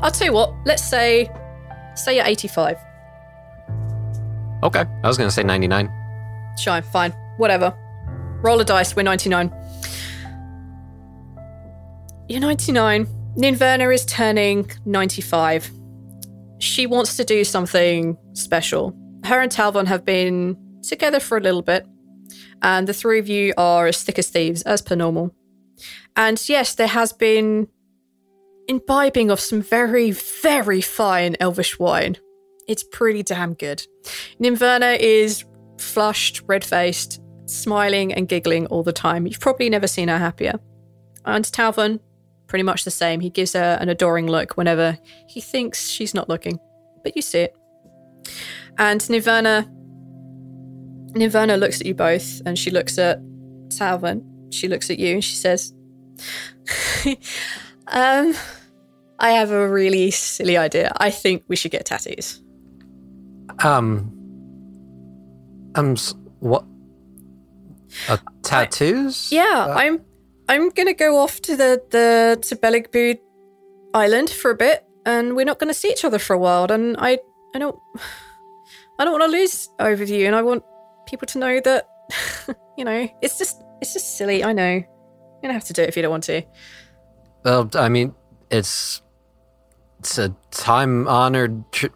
[0.00, 1.30] I'll tell you what, let's say.
[1.98, 2.78] Say you're 85.
[4.62, 4.84] Okay.
[5.02, 5.92] I was going to say 99.
[6.58, 7.12] Shy, fine.
[7.36, 7.76] Whatever.
[8.42, 9.52] Roll a dice, we're 99.
[12.28, 13.06] You're 99.
[13.36, 15.70] Ninverna is turning 95.
[16.58, 18.96] She wants to do something special.
[19.24, 21.86] Her and Talvon have been together for a little bit,
[22.62, 25.34] and the three of you are as thick as thieves, as per normal.
[26.16, 27.68] And yes, there has been
[28.68, 32.16] imbibing of some very, very fine elvish wine.
[32.68, 33.86] It's pretty damn good.
[34.40, 35.44] Ninverna is
[35.78, 39.26] flushed, red faced, smiling and giggling all the time.
[39.26, 40.60] You've probably never seen her happier.
[41.24, 42.00] And Talvon,
[42.46, 43.20] pretty much the same.
[43.20, 46.58] He gives her an adoring look whenever he thinks she's not looking,
[47.02, 47.56] but you see it.
[48.76, 49.66] And Niverna,
[51.12, 53.20] Niverna looks at you both, and she looks at
[53.68, 54.22] Talvon.
[54.52, 55.74] She looks at you, and she says,
[57.88, 58.34] "Um,
[59.18, 60.92] I have a really silly idea.
[60.96, 62.40] I think we should get tattoos."
[63.62, 64.12] Um.
[65.74, 65.96] Um.
[66.40, 66.64] What?
[68.08, 69.32] Uh, tattoos?
[69.32, 70.04] Yeah, I'm
[70.48, 73.18] I'm gonna go off to the the to
[73.94, 76.70] Island for a bit, and we're not gonna see each other for a while.
[76.70, 77.18] And I
[77.54, 77.78] I don't
[78.98, 80.62] I don't want to lose over you, and I want
[81.06, 81.88] people to know that
[82.78, 84.44] you know it's just it's just silly.
[84.44, 86.42] I know you're gonna have to do it if you don't want to.
[87.44, 88.14] Well, I mean,
[88.50, 89.02] it's
[89.98, 91.70] it's a time honored.
[91.72, 91.86] Tr-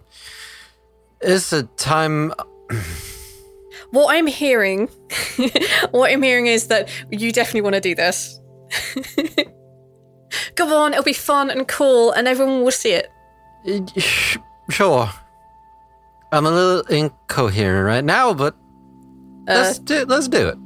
[1.20, 2.32] it's a time.
[3.90, 4.88] What I'm hearing,
[5.90, 8.40] what I'm hearing is that you definitely want to do this.
[10.54, 13.10] Come on, it'll be fun and cool, and everyone will see it.
[14.70, 15.10] Sure.
[16.32, 18.56] I'm a little incoherent right now, but
[19.46, 20.58] let's do let's do it.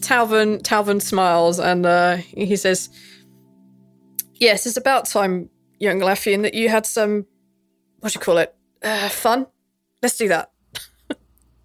[0.00, 2.90] Talvin Talvin smiles and uh, he says,
[4.34, 7.26] "Yes, it's about time, young Laffian, that you had some
[8.00, 8.54] what do you call it?
[8.82, 9.46] Uh, fun.
[10.02, 10.50] Let's do that."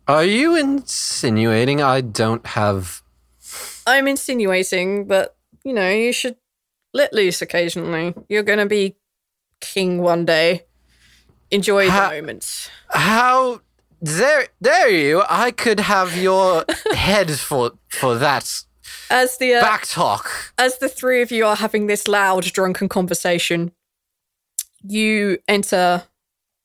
[0.08, 3.02] Are you insinuating I don't have?
[3.88, 6.36] I'm insinuating, but you know, you should
[6.93, 8.13] let loose occasionally.
[8.30, 8.95] You're gonna be
[9.62, 10.65] king one day.
[11.52, 12.69] Enjoy Ha- the moment.
[12.89, 13.62] How
[14.02, 15.23] there there you?
[15.30, 18.63] I could have your head for for that
[19.10, 20.54] As the uh, Back talk.
[20.58, 23.71] as the three of you are having this loud drunken conversation,
[24.84, 26.04] you enter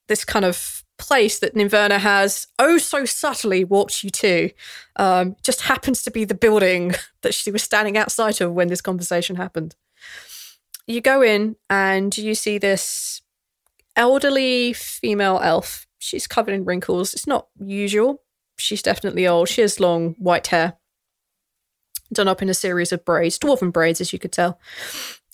[0.09, 4.51] this kind of place that Ninverna has oh so subtly walked you to.
[4.97, 8.81] Um, just happens to be the building that she was standing outside of when this
[8.81, 9.77] conversation happened.
[10.87, 13.23] You go in and you see this
[13.95, 15.87] elderly female elf.
[15.99, 17.15] She's covered in wrinkles.
[17.15, 18.23] It's not usual.
[18.57, 19.49] She's definitely old.
[19.49, 20.75] She has long white hair
[22.13, 24.59] done up in a series of braids, dwarven braids, as you could tell.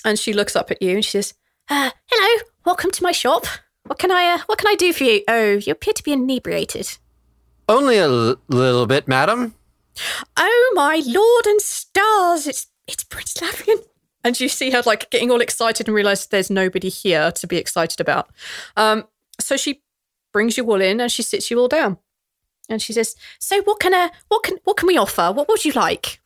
[0.04, 1.34] And she looks up at you and she says,
[1.68, 3.46] uh, "Hello, welcome to my shop.
[3.84, 5.22] What can I, uh, what can I do for you?
[5.28, 6.96] Oh, you appear to be inebriated.
[7.68, 9.54] Only a l- little bit, madam.
[10.36, 12.46] Oh my lord and stars!
[12.46, 13.78] It's it's Prince Lavian."
[14.22, 17.58] And you see her like getting all excited and realize there's nobody here to be
[17.58, 18.30] excited about.
[18.74, 19.04] Um,
[19.38, 19.82] so she
[20.32, 21.98] brings you all in and she sits you all down,
[22.68, 25.30] and she says, "So what can uh, what can what can we offer?
[25.32, 26.20] What would you like?"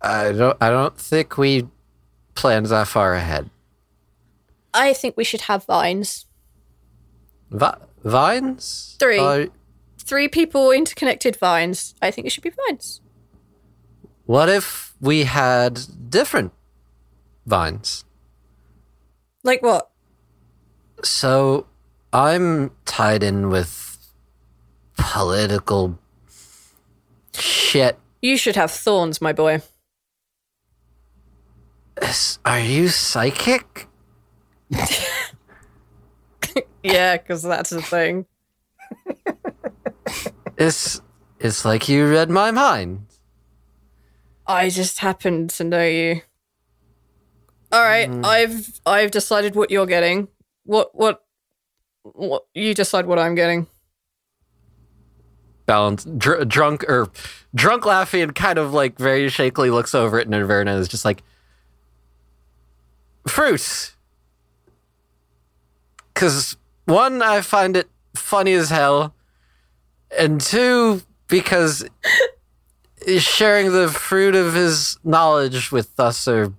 [0.00, 0.56] I don't.
[0.60, 1.68] I don't think we
[2.34, 3.50] planned that far ahead.
[4.74, 6.26] I think we should have vines.
[7.50, 8.96] Vi- vines.
[8.98, 9.18] Three.
[9.18, 9.46] Uh,
[9.98, 11.94] Three people interconnected vines.
[12.02, 13.00] I think it should be vines.
[14.26, 16.52] what if we had different
[17.46, 18.04] vines?
[19.44, 19.90] Like what?
[21.04, 21.66] So
[22.12, 23.98] I'm tied in with
[24.96, 25.98] political
[27.34, 27.98] shit.
[28.20, 29.62] You should have thorns, my boy.
[32.44, 33.88] Are you psychic?
[36.82, 38.26] Yeah, because that's the thing.
[40.58, 41.00] It's
[41.38, 43.06] it's like you read my mind.
[44.46, 46.22] I just happened to know you.
[47.70, 48.24] All right, mm-hmm.
[48.24, 50.28] I've I've decided what you're getting.
[50.64, 51.24] What what
[52.02, 53.66] what you decide what I'm getting.
[55.66, 57.10] Balance dr- drunk or
[57.54, 61.22] drunk laughing and kind of like very shakily looks over at Nirvana is just like
[63.26, 63.94] fruit.
[66.14, 69.14] Cause one, I find it funny as hell,
[70.16, 71.84] and two, because
[73.18, 76.52] sharing the fruit of his knowledge with us or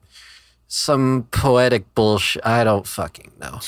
[0.68, 2.46] some poetic bullshit.
[2.46, 3.60] I don't fucking know.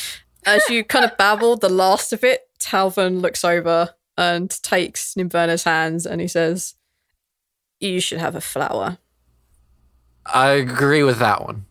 [0.46, 5.64] As you kind of babble the last of it, Talvin looks over and takes Nimverna's
[5.64, 6.76] hands and he says,
[7.80, 8.98] You should have a flower.
[10.26, 11.66] I agree with that one.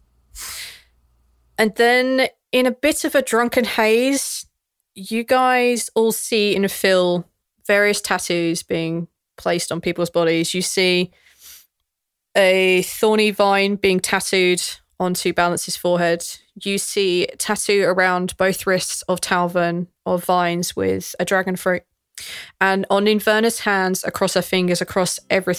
[1.59, 4.47] And then, in a bit of a drunken haze,
[4.95, 7.29] you guys all see and feel
[7.67, 10.55] various tattoos being placed on people's bodies.
[10.55, 11.11] You see
[12.37, 14.63] a thorny vine being tattooed
[15.01, 16.25] onto Balance's forehead.
[16.63, 21.83] You see tattoo around both wrists of Talvin of vines with a dragon fruit.
[22.61, 25.57] And on Inverna's hands, across her fingers, across every,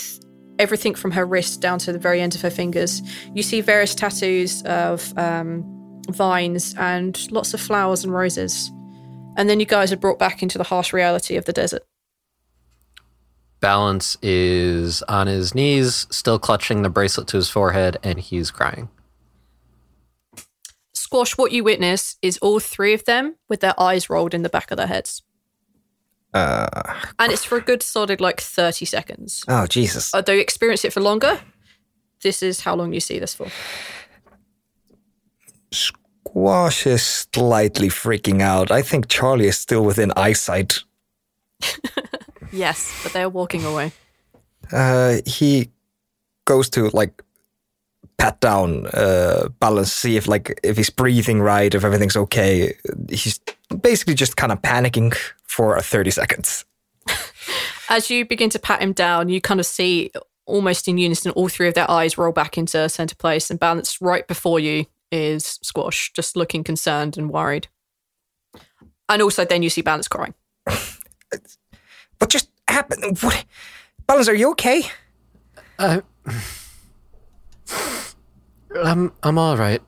[0.57, 3.01] everything from her wrist down to the very end of her fingers,
[3.33, 5.74] you see various tattoos of um,
[6.09, 8.71] vines and lots of flowers and roses.
[9.37, 11.83] And then you guys are brought back into the harsh reality of the desert.
[13.59, 18.89] Balance is on his knees, still clutching the bracelet to his forehead, and he's crying.
[20.93, 24.49] Squash, what you witness is all three of them with their eyes rolled in the
[24.49, 25.23] back of their heads.
[26.33, 26.67] Uh,
[27.17, 29.43] And it's for a good solid like 30 seconds.
[29.47, 30.13] oh, Jesus.
[30.13, 31.39] Although you experience it for longer,
[32.21, 33.47] this is how long you see this for.
[35.75, 38.71] Squash is slightly freaking out.
[38.71, 40.79] I think Charlie is still within eyesight.
[42.55, 43.91] Yes, but they're walking away.
[44.71, 45.71] Uh, he
[46.45, 47.21] goes to like
[48.17, 52.73] pat down uh, balance, see if like if he's breathing right, if everything's okay.
[53.09, 53.39] He's
[53.81, 56.65] basically just kind of panicking for 30 seconds.
[57.89, 60.11] As you begin to pat him down, you kind of see
[60.45, 63.99] almost in unison all three of their eyes roll back into center place and balance
[63.99, 67.67] right before you is Squash, just looking concerned and worried.
[69.07, 70.33] And also then you see Balance crying.
[72.19, 73.19] What just happened?
[73.19, 73.45] What?
[74.07, 74.83] Balance, are you okay?
[75.77, 76.01] I,
[78.83, 79.81] I'm I'm all right.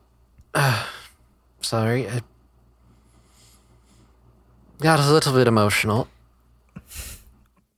[0.54, 0.86] Uh,
[1.60, 2.20] sorry, I
[4.80, 6.08] got a little bit emotional.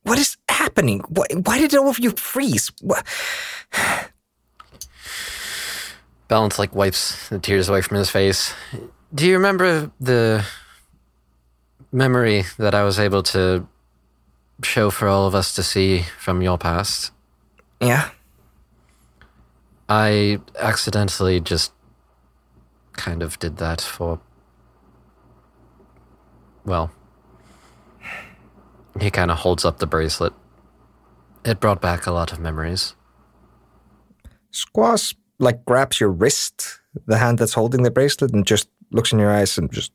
[0.03, 1.01] What is happening?
[1.09, 2.73] Why, why did all of you freeze?
[2.81, 3.07] What?
[6.31, 8.55] Balance like wipes the tears away from his face.
[9.13, 10.47] Do you remember the
[11.91, 13.67] memory that I was able to
[14.63, 17.11] show for all of us to see from your past?
[17.81, 18.11] Yeah.
[19.89, 21.73] I accidentally just
[22.93, 24.21] kind of did that for.
[26.65, 26.93] Well,
[29.01, 30.33] he kind of holds up the bracelet.
[31.45, 32.95] It brought back a lot of memories.
[34.53, 39.19] Squash like grabs your wrist, the hand that's holding the bracelet, and just looks in
[39.19, 39.93] your eyes and just.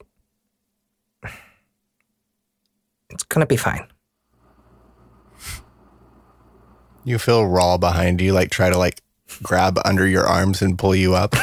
[3.11, 3.87] It's gonna be fine.
[7.05, 8.99] You feel Rhal behind you, like try to like
[9.43, 11.35] grab under your arms and pull you up.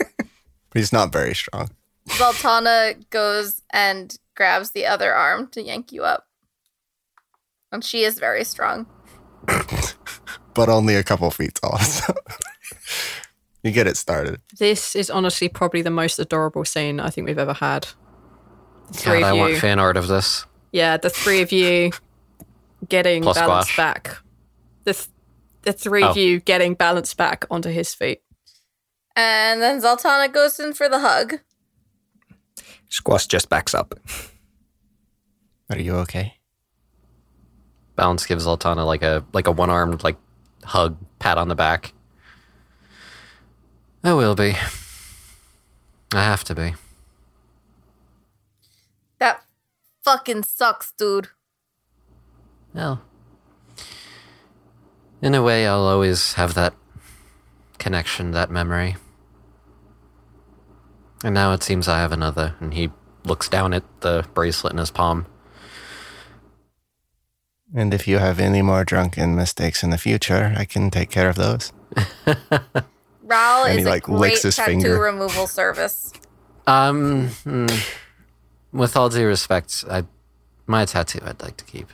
[0.74, 1.70] He's not very strong.
[2.08, 6.26] Zaltanna goes and grabs the other arm to yank you up.
[7.72, 8.86] And she is very strong.
[10.54, 11.78] but only a couple feet tall.
[13.62, 14.40] So you get it started.
[14.58, 17.88] This is honestly probably the most adorable scene I think we've ever had.
[18.92, 20.46] Three God, I of want fan art of this.
[20.72, 21.92] Yeah, the three of you
[22.88, 23.76] getting Plus balance squash.
[23.76, 24.16] back.
[24.84, 25.08] The th-
[25.62, 26.08] the three Oh.
[26.10, 28.22] of you getting balance back onto his feet.
[29.14, 31.40] And then Zaltanna goes in for the hug.
[32.88, 33.94] Squash just backs up.
[35.68, 36.34] Are you okay?
[37.94, 40.16] Balance gives Zaltanna like a like a one armed like
[40.64, 41.92] hug, pat on the back.
[44.02, 44.56] I will be.
[46.12, 46.74] I have to be.
[49.18, 49.42] That
[50.02, 51.28] fucking sucks, dude.
[52.72, 53.02] Well,
[55.20, 56.74] in a way, I'll always have that
[57.78, 58.96] connection, that memory.
[61.22, 62.54] And now it seems I have another.
[62.60, 62.90] And he
[63.24, 65.26] looks down at the bracelet in his palm.
[67.74, 71.28] And if you have any more drunken mistakes in the future, I can take care
[71.28, 71.72] of those.
[73.30, 75.00] Rhal And is he, a like, great licks his tattoo finger.
[75.00, 76.12] removal service.
[76.66, 77.66] Um, hmm,
[78.72, 80.04] with all due respect, I,
[80.66, 81.88] my tattoo I'd like to keep.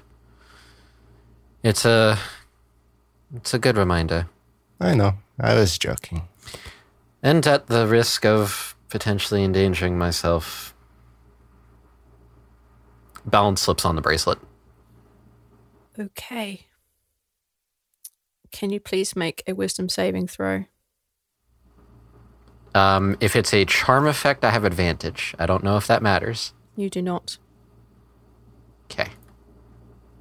[1.62, 2.18] It's a,
[3.34, 4.28] it's a good reminder,
[4.80, 5.14] I know.
[5.41, 6.28] I was joking.
[7.22, 10.74] and at the risk of potentially endangering myself,
[13.24, 14.39] balance slips on the bracelet.
[15.99, 16.66] Okay.
[18.53, 20.66] Can you please make a wisdom saving throw?
[22.77, 25.35] Um, if it's a charm effect, I have advantage.
[25.39, 26.53] I don't know if that matters.
[26.77, 27.39] You do not.
[28.85, 29.09] Okay,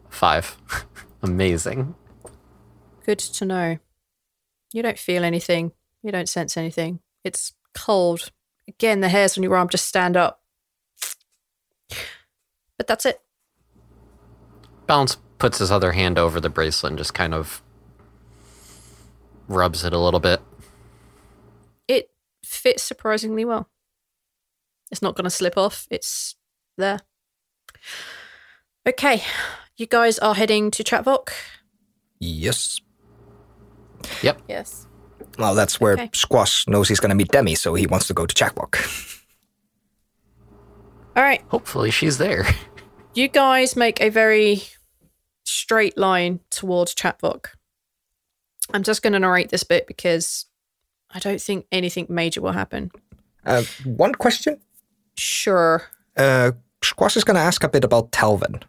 [0.09, 0.55] five,
[1.21, 1.95] amazing.
[3.05, 3.77] Good to know.
[4.71, 5.73] You don't feel anything.
[6.01, 7.01] You don't sense anything.
[7.25, 8.31] It's cold.
[8.69, 10.41] Again, the hairs on your arm just stand up.
[12.77, 13.19] But that's it.
[14.87, 17.61] Balance puts his other hand over the bracelet and just kind of
[19.49, 20.41] rubs it a little bit.
[21.87, 22.09] It
[22.45, 23.69] fits surprisingly well.
[24.91, 25.87] It's not going to slip off.
[25.89, 26.35] It's
[26.77, 26.99] there.
[28.87, 29.23] Okay.
[29.77, 31.29] You guys are heading to Chatvok.
[32.19, 32.79] Yes.
[34.21, 34.41] Yep.
[34.47, 34.87] Yes.
[35.37, 36.09] Well, that's where Okay.
[36.13, 39.23] Squash knows he's gonna meet Demi, so he wants to go to Chatvok.
[41.15, 41.41] All right.
[41.49, 42.45] Hopefully, she's there.
[43.15, 44.63] You guys make a very
[45.45, 47.45] straight line towards Chatvok.
[48.73, 50.47] I'm just going to narrate this bit because
[51.15, 52.91] I don't think anything major will happen.
[53.45, 54.59] Uh, one question.
[55.17, 55.81] Sure.
[56.17, 56.51] Uh,
[56.83, 58.61] Squash is gonna ask a bit about Talvin.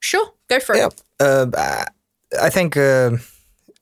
[0.00, 0.34] Sure.
[0.48, 0.78] Go for it.
[0.78, 1.26] Yeah.
[1.26, 1.84] Uh,
[2.40, 3.16] I think uh,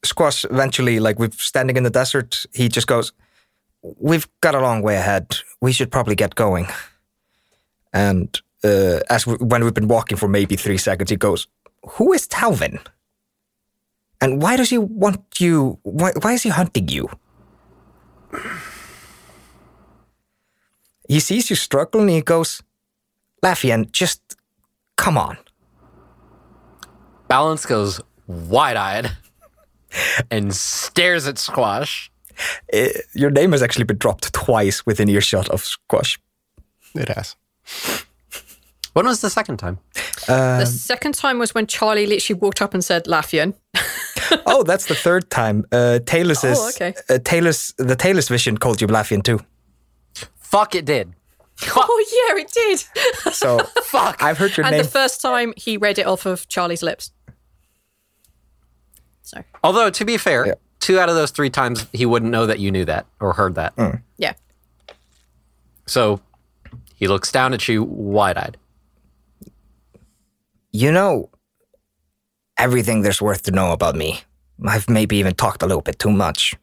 [0.04, 3.12] Squash eventually, like we're standing in the desert, he just goes,
[3.82, 5.36] "We've got a long way ahead.
[5.60, 6.68] We should probably get going."
[7.92, 11.48] And uh, as we, when we've been walking for maybe three seconds, he goes,
[11.82, 12.78] "Who is Talvin?
[14.20, 15.78] And why does he want you?
[15.82, 17.08] Why, why is he hunting you?"
[21.08, 22.62] He sees you struggling, and he goes,
[23.42, 24.20] "Laffian, just
[24.96, 25.38] come on."
[27.28, 29.10] Balance goes wide eyed
[30.30, 32.10] and stares at Squash.
[32.72, 36.20] Uh, your name has actually been dropped twice within earshot of Squash.
[36.94, 37.36] It has.
[38.94, 39.78] When was the second time?
[40.28, 43.54] Uh, The second time was when Charlie literally walked up and said, Laffian.
[44.46, 45.64] oh, that's the third time.
[45.70, 46.94] Uh, Talus is Oh, okay.
[47.08, 47.72] uh, Talus.
[47.78, 49.40] The Talus vision called you Laffian too.
[50.40, 51.12] Fuck, it did.
[51.76, 52.04] Oh,
[52.36, 53.34] yeah, it did.
[53.34, 54.22] So Fuck.
[54.22, 54.82] I've heard your and name.
[54.82, 57.10] the first time he read it off of Charlie's lips.
[59.22, 60.54] So, Although, to be fair, Yeah.
[60.80, 63.54] two out of those three times he wouldn't know that you knew that or heard
[63.56, 63.74] that.
[64.16, 64.34] yeah.
[65.86, 66.20] So
[66.94, 68.56] he looks down at you wide eyed.
[70.78, 71.28] You know
[72.56, 74.20] everything there's worth to know about me.
[74.64, 76.54] I've maybe even talked a little bit too much.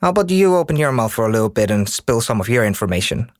[0.00, 2.64] How about you open your mouth for a little bit and spill some of your
[2.64, 3.30] information?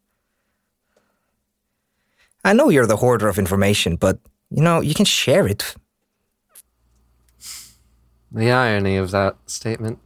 [2.44, 4.18] I know you're the hoarder of information, but
[4.50, 5.74] you know you can share it.
[8.30, 9.98] The irony of that statement.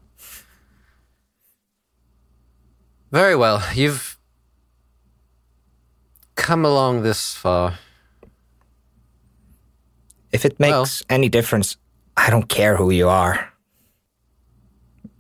[3.13, 3.63] Very well.
[3.75, 4.19] You've
[6.37, 7.79] come along this far.
[10.37, 11.79] If it makes any difference,
[12.15, 13.55] I don't care who you are.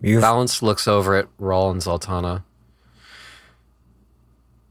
[0.02, 2.44] You've Balance looks over at Rhal and Zaltanna.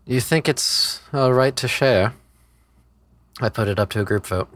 [0.06, 2.14] You think it's a right to share?
[3.42, 4.50] I put it up to a group vote.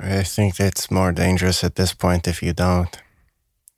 [0.00, 2.96] I think it's more dangerous at this point if you don't.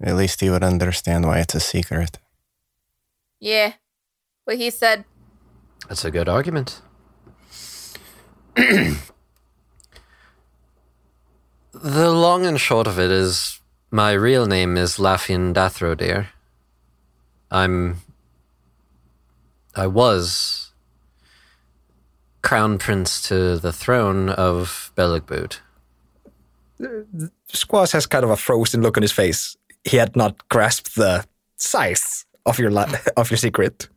[0.03, 2.19] At least he would understand why it's a secret.
[3.41, 3.73] Yeah.
[4.45, 5.07] What he said.
[5.89, 6.83] That's a good argument.
[11.83, 13.61] the long and short of it is
[13.91, 16.26] my real name is Laffian Dathrodir.
[17.51, 17.99] I'm.
[19.74, 20.72] I was
[22.43, 25.61] crown prince to the throne of Beligboot.
[27.49, 29.57] Squash has kind of a frozen look on his face.
[29.85, 31.24] He had not grasped the
[31.57, 33.89] size of your li- of your secret.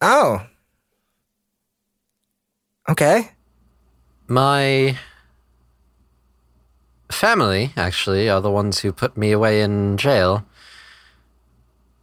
[0.00, 0.46] Oh.
[2.88, 3.30] Okay.
[4.28, 4.98] My
[7.14, 10.44] family, actually, are the ones who put me away in jail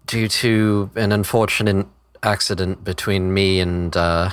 [0.06, 1.88] due to an unfortunate
[2.24, 4.30] accident between me and uh,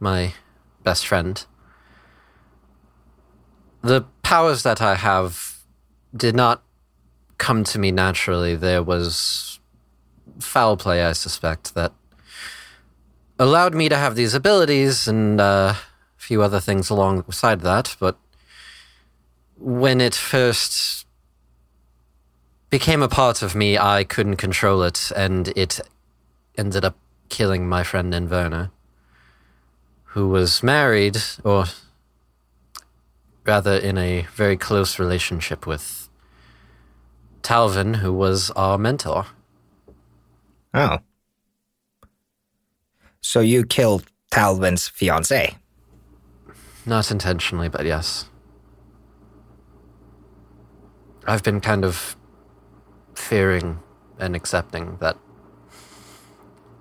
[0.00, 0.34] my
[0.82, 1.44] best friend.
[3.82, 5.58] The powers that I have
[6.14, 6.62] did not
[7.38, 8.54] come to me naturally.
[8.54, 9.58] There was
[10.38, 11.92] foul play, I suspect, that
[13.38, 15.78] allowed me to have these abilities and uh, a
[16.16, 17.96] few other things alongside that.
[17.98, 18.16] But
[19.62, 21.06] when it first
[22.68, 25.78] became a part of me, I couldn't control it, and it
[26.58, 26.96] ended up
[27.28, 28.70] killing my friend Inverna,
[30.04, 31.66] who was married, or
[33.46, 36.08] rather in a very close relationship with
[37.42, 39.26] Talvin, who was our mentor.
[40.74, 40.98] Oh.
[43.20, 45.56] So you killed Talvin's fiance.
[46.84, 48.28] Not intentionally, but yes.
[51.26, 52.16] I've been kind of
[53.14, 53.80] fearing
[54.18, 55.16] and accepting that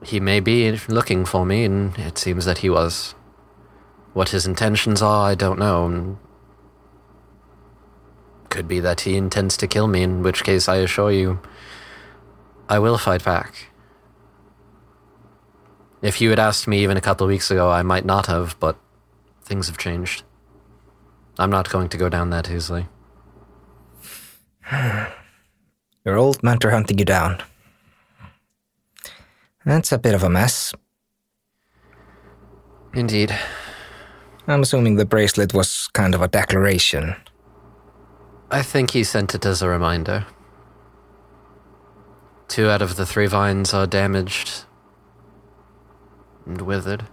[0.03, 3.13] he may be looking for me, and it seems that he was.
[4.13, 6.17] What his intentions are, I don't know.
[8.49, 11.39] Could be that he intends to kill me, in which case I assure you,
[12.67, 13.67] I will fight back.
[16.01, 18.59] If you had asked me even a couple of weeks ago, I might not have,
[18.59, 18.77] but
[19.43, 20.23] things have changed.
[21.37, 22.87] I'm not going to go down that easily.
[26.05, 27.41] Your old mentor hunting you down.
[29.66, 30.74] That's a bit of a mess.
[32.93, 33.38] Indeed.
[34.47, 37.16] I'm assuming the bracelet was kind of a declaration.
[38.49, 40.26] I think he sent it as a reminder.
[42.47, 44.66] Two out of the three vines are damaged
[46.45, 47.05] and withered.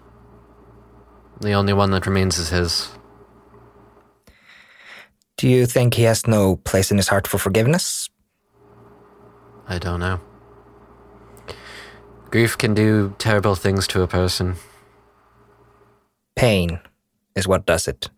[1.41, 2.89] The only one that remains is his.
[5.39, 8.11] Do you think he has no place in his heart for forgiveness?
[9.68, 10.20] I don't know.
[12.30, 14.57] Grief can do terrible things to a person.
[16.34, 16.80] Pain
[17.36, 18.11] is what does it.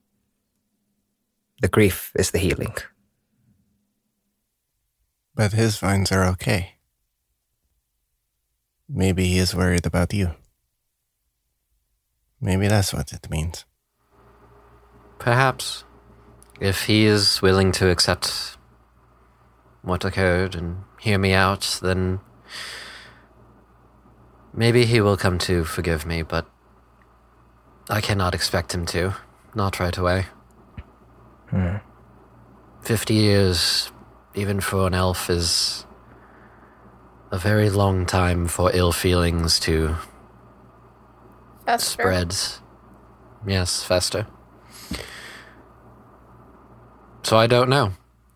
[1.61, 2.75] The grief is the healing.
[5.35, 6.77] But his vines are okay.
[8.89, 10.31] Maybe he is worried about you.
[12.41, 13.67] Maybe that's what it means.
[15.19, 15.85] Perhaps.
[16.61, 18.59] If he is willing to accept
[19.83, 22.21] what occurred and hear me out, then
[24.53, 26.47] maybe he will come to forgive me, but
[27.89, 29.15] I cannot expect him to.
[29.55, 30.27] Not right away.
[31.49, 31.77] Hmm.
[32.83, 33.91] Fifty years,
[34.35, 35.87] even for an elf, is
[37.33, 39.97] a very long time for ill feelings to
[41.65, 42.03] Fester.
[42.03, 42.37] spread.
[43.47, 44.27] Yes, fester.
[47.23, 47.93] So I don't know.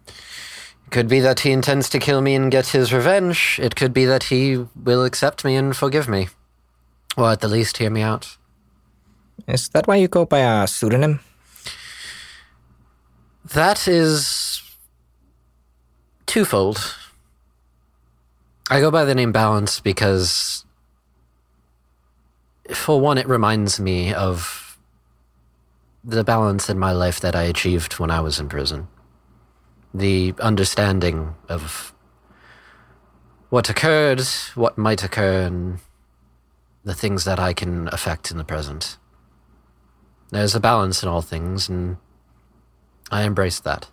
[0.06, 3.58] It could be that he intends to kill me and get his revenge.
[3.62, 6.28] It could be that he will accept me and forgive me.
[7.16, 8.36] Or at the least hear me out.
[9.46, 11.20] Is that why you go by a pseudonym?
[13.44, 14.62] That is
[16.26, 16.96] twofold.
[18.70, 20.64] I go by the name Balance because,
[22.72, 24.63] for one, it reminds me of
[26.04, 28.88] the balance in my life that I achieved when I was in prison.
[29.94, 31.94] The understanding of
[33.48, 34.20] what occurred,
[34.54, 35.78] what might occur, and
[36.84, 38.98] the things that I can affect in the present.
[40.30, 41.96] There's a balance in all things, and
[43.10, 43.88] I embrace that.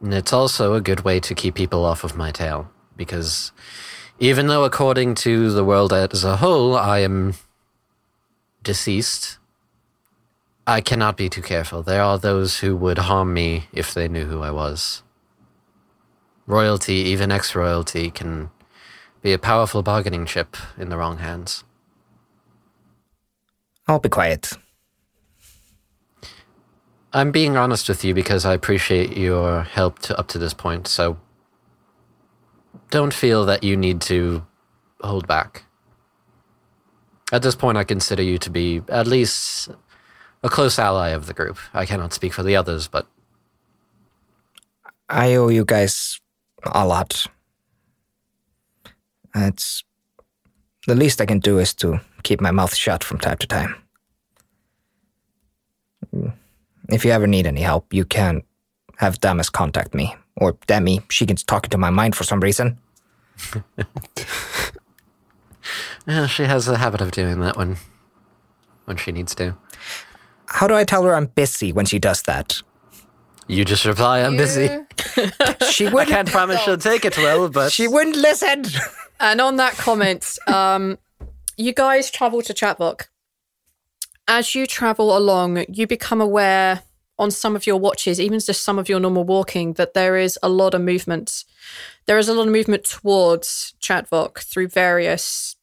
[0.00, 3.52] And it's also a good way to keep people off of my tail, because
[4.20, 7.34] even though, according to the world as a whole, I am
[8.62, 9.38] deceased,
[10.66, 11.82] I cannot be too careful.
[11.82, 15.02] There are those who would harm me if they knew who I was.
[16.46, 18.50] Royalty, even ex royalty, can
[19.22, 21.64] be a powerful bargaining chip in the wrong hands.
[23.86, 24.52] I'll be quiet.
[27.12, 30.86] I'm being honest with you because I appreciate your help to, up to this point,
[30.86, 31.18] so
[32.90, 34.46] don't feel that you need to
[35.00, 35.64] hold back.
[37.32, 39.68] At this point, I consider you to be at least
[40.42, 41.58] a close ally of the group.
[41.74, 43.06] I cannot speak for the others, but
[45.08, 46.20] I owe you guys
[46.64, 47.26] a lot.
[49.34, 49.84] It's
[50.86, 53.74] the least I can do is to keep my mouth shut from time to time.
[56.88, 58.42] If you ever need any help, you can
[58.96, 60.16] have Damas contact me.
[60.36, 62.78] Or Demi, she can talk into my mind for some reason.
[66.08, 67.76] yeah, she has a habit of doing that when
[68.86, 69.54] when she needs to.
[70.46, 72.62] How do I tell her I'm busy when she does that?
[73.46, 74.68] You just reply, "I'm busy."
[75.70, 76.08] She wouldn't.
[76.08, 78.64] can't promise she'll take it well, but She wouldn't listen.
[79.20, 80.98] And on that comment, um,
[81.56, 83.08] you guys travel to Chatvok.
[84.26, 86.82] As you travel along, you become aware
[87.18, 90.38] on some of your watches, even just some of your normal walking, that there is
[90.42, 91.44] a lot of movement.
[92.06, 95.56] There is a lot of movement towards Chatvok through various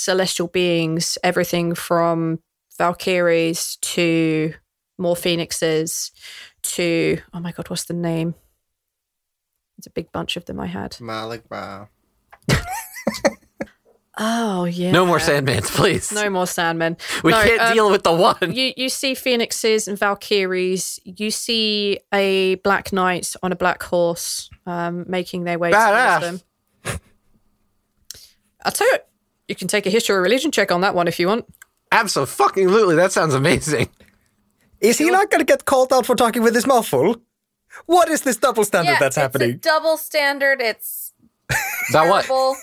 [0.00, 2.40] celestial beings, everything from
[2.78, 4.54] Valkyries to
[4.98, 6.10] more phoenixes
[6.62, 8.34] to, oh my God, what's the name?
[9.78, 10.96] It's a big bunch of them I had.
[11.00, 11.44] Malik
[14.22, 14.90] Oh, yeah.
[14.90, 16.12] no more Sandmans, please.
[16.12, 16.98] No more Sandmen.
[17.24, 18.36] we No, can't um, deal with the one.
[18.52, 21.00] you you see phoenixes and valkyries.
[21.04, 26.18] You see a black knight on a black horse, um, making their way Badass.
[26.20, 26.42] towards
[26.84, 27.00] them.
[28.62, 29.08] I'll tell you, what,
[29.50, 31.44] you can take a history or religion check on that one if you want.
[31.92, 33.88] Absolutely, that sounds amazing.
[34.80, 37.16] Is he not going to get called out for talking with his mouth full?
[37.86, 39.58] What is this double standard Yeah, that's it's a happening?
[39.58, 40.60] double standard.
[40.62, 41.12] It's
[41.90, 42.24] About what?
[42.24, 42.56] terrible.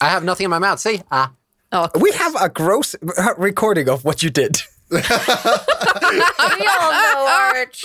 [0.00, 0.78] I have nothing in my mouth.
[0.80, 1.02] See?
[1.10, 1.32] Ah.
[1.72, 4.62] Oh, We have a gross uh, recording of what you did.
[4.90, 7.84] we all know Arch.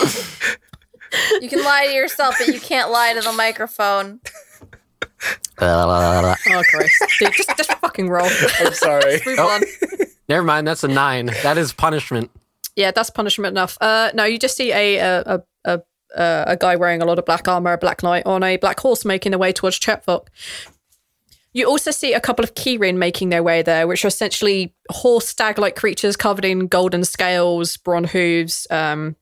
[1.42, 4.20] You can lie to yourself, but you can't lie to the microphone.
[6.50, 7.04] Oh Christ!
[7.20, 8.28] Dude, just just fucking roll.
[8.60, 9.22] I'm sorry.
[9.26, 9.62] Move on.
[10.30, 10.68] never mind.
[10.68, 11.28] That's a nine.
[11.44, 12.32] That is punishment.
[12.76, 13.78] Yeah, that's punishment enough.
[13.80, 15.42] Uh, no, you just see a a a.
[15.66, 15.82] a
[16.16, 18.80] uh, a guy wearing a lot of black armor, a black knight on a black
[18.80, 20.28] horse making their way towards Chatvok.
[21.54, 25.28] You also see a couple of Kirin making their way there, which are essentially horse
[25.28, 29.16] stag-like creatures covered in golden scales, bronze hooves, um,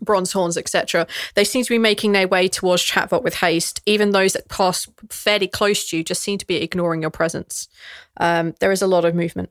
[0.00, 1.06] bronze horns, etc.
[1.34, 3.80] They seem to be making their way towards Chatvok with haste.
[3.86, 7.68] Even those that pass fairly close to you just seem to be ignoring your presence.
[8.18, 9.50] Um, there is a lot of movement.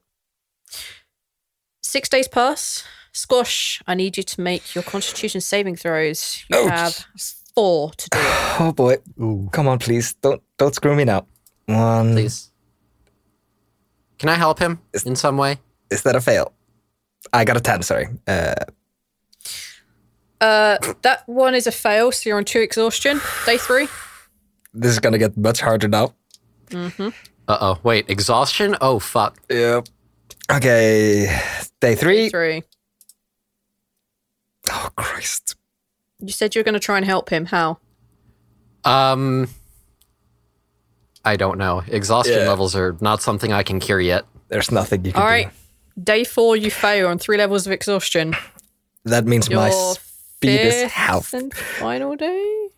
[1.81, 2.83] Six days pass.
[3.11, 6.43] Squash, I need you to make your Constitution saving throws.
[6.49, 7.05] You Oh, have
[7.55, 8.17] four to do.
[8.61, 8.97] Oh boy.
[9.51, 10.13] Come on, please.
[10.15, 11.25] Don't don't screw me now.
[11.65, 12.11] One.
[12.11, 12.51] Please.
[14.17, 15.59] Can I help him in some way?
[15.89, 16.51] Is that a fail?
[17.31, 18.07] I got a 10, sorry.
[18.27, 18.53] Uh,
[20.41, 23.19] Uh, that one is a fail, so you're on two exhaustion.
[23.45, 23.87] Day three.
[24.73, 26.13] this is going to get much harder now.
[26.73, 27.11] Uh
[27.47, 27.79] oh.
[27.83, 28.09] Wait.
[28.09, 28.75] Exhaustion?
[28.79, 29.37] Oh fuck.
[29.49, 29.87] Yep.
[30.51, 31.39] Okay.
[31.79, 32.29] Day three.
[32.29, 32.63] Three.
[34.71, 35.55] Oh, Christ.
[36.19, 37.45] You said you were going to try and help him.
[37.47, 37.79] How?
[38.85, 39.47] Um.
[41.25, 41.81] I don't know.
[41.87, 42.47] Exhaustion Yeah.
[42.47, 44.25] levels are not something I can cure yet.
[44.47, 45.23] There's nothing you can cure.
[45.23, 45.49] All right.
[45.97, 46.01] do.
[46.03, 48.35] Day four, you fail on three levels of exhaustion.
[49.03, 49.69] That means my
[50.41, 51.33] Your speed is fifth half.
[51.33, 52.69] and final day.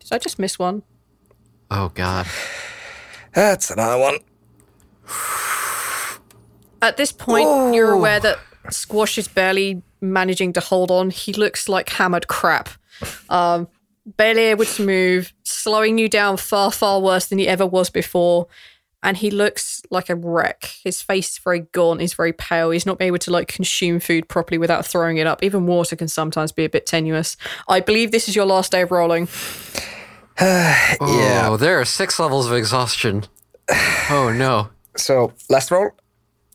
[0.00, 0.82] Did I just miss one?
[1.70, 2.26] Oh god.
[3.34, 4.18] That's another one.
[6.82, 8.38] At this point, you're aware that
[8.70, 11.10] Squash is barely managing to hold on.
[11.10, 12.68] He looks like hammered crap.
[13.30, 13.68] Um,
[14.04, 18.48] barely able to move, slowing you down far, far worse than he ever was before.
[19.02, 20.76] And he looks like a wreck.
[20.84, 22.00] His face is very gaunt.
[22.00, 22.70] He's very pale.
[22.70, 25.42] He's not able to like consume food properly without throwing it up.
[25.42, 27.36] Even water can sometimes be a bit tenuous.
[27.68, 29.28] I believe this is your last day of rolling.
[30.40, 31.48] Yeah.
[31.50, 33.24] Oh, there are six levels of exhaustion.
[34.10, 34.70] Oh no.
[34.96, 35.90] So, last roll.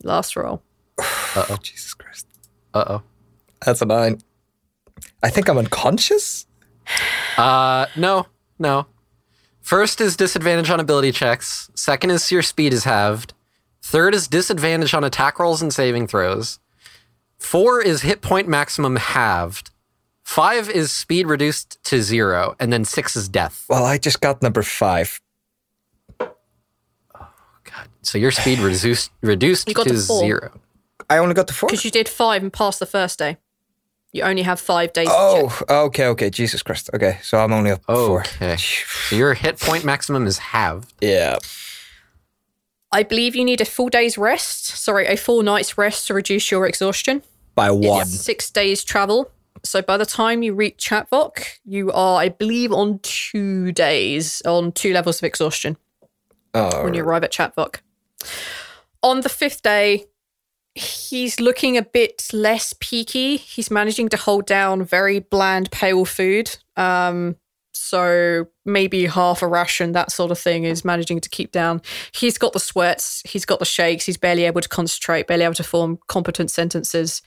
[0.04, 0.62] Last roll.
[1.36, 2.26] Uh Oh, Jesus Christ.
[2.74, 3.02] Uh oh.
[3.66, 4.20] That's a nine.
[5.22, 6.46] I think I'm unconscious.
[7.38, 8.26] Uh, no,
[8.60, 8.88] no.
[9.68, 11.70] First is disadvantage on ability checks.
[11.76, 13.34] Second is your speed is halved.
[13.82, 16.60] Third is disadvantage on attack rolls and saving throws.
[17.38, 19.72] Four is hit point maximum halved.
[20.24, 23.66] Five is speed reduced to zero, and then six is death.
[23.68, 25.20] Well, I just got number five.
[26.22, 26.28] Oh,
[27.66, 30.22] God, so your speed reduced reduced You got to to four.
[30.22, 30.62] zero.
[31.10, 31.68] I only got to four.
[31.68, 33.36] Because you did five and passed the first day.
[34.14, 35.08] You only have five days.
[35.08, 35.68] to oh, check.
[35.70, 36.30] Oh, okay, okay.
[36.30, 36.90] Jesus Christ.
[36.94, 38.22] Okay, so I'm only up four.
[38.22, 38.56] Okay.
[38.58, 40.94] So your hit point maximum is halved.
[41.02, 41.38] Yeah.
[42.92, 44.66] I believe you need a full day's rest.
[44.66, 47.22] Sorry, a full night's rest to reduce your exhaustion.
[47.54, 48.06] By one.
[48.06, 49.30] Six days travel.
[49.64, 54.72] So by the time you reach Chatvok, you are, I believe, on two days, on
[54.72, 55.78] two levels of exhaustion
[56.54, 57.82] Oh, when you arrive at Chatvok.
[59.04, 60.06] On the fifth day,
[60.78, 63.38] he's looking a bit less peaky.
[63.38, 66.58] He's managing to hold down very bland, pale food.
[66.76, 67.36] Um,
[67.74, 71.82] so maybe half a ration, that sort of thing, is managing to keep down.
[72.14, 75.54] He's got the sweats, he's got the shakes, he's barely able to concentrate, barely able
[75.56, 77.22] to form competent sentences.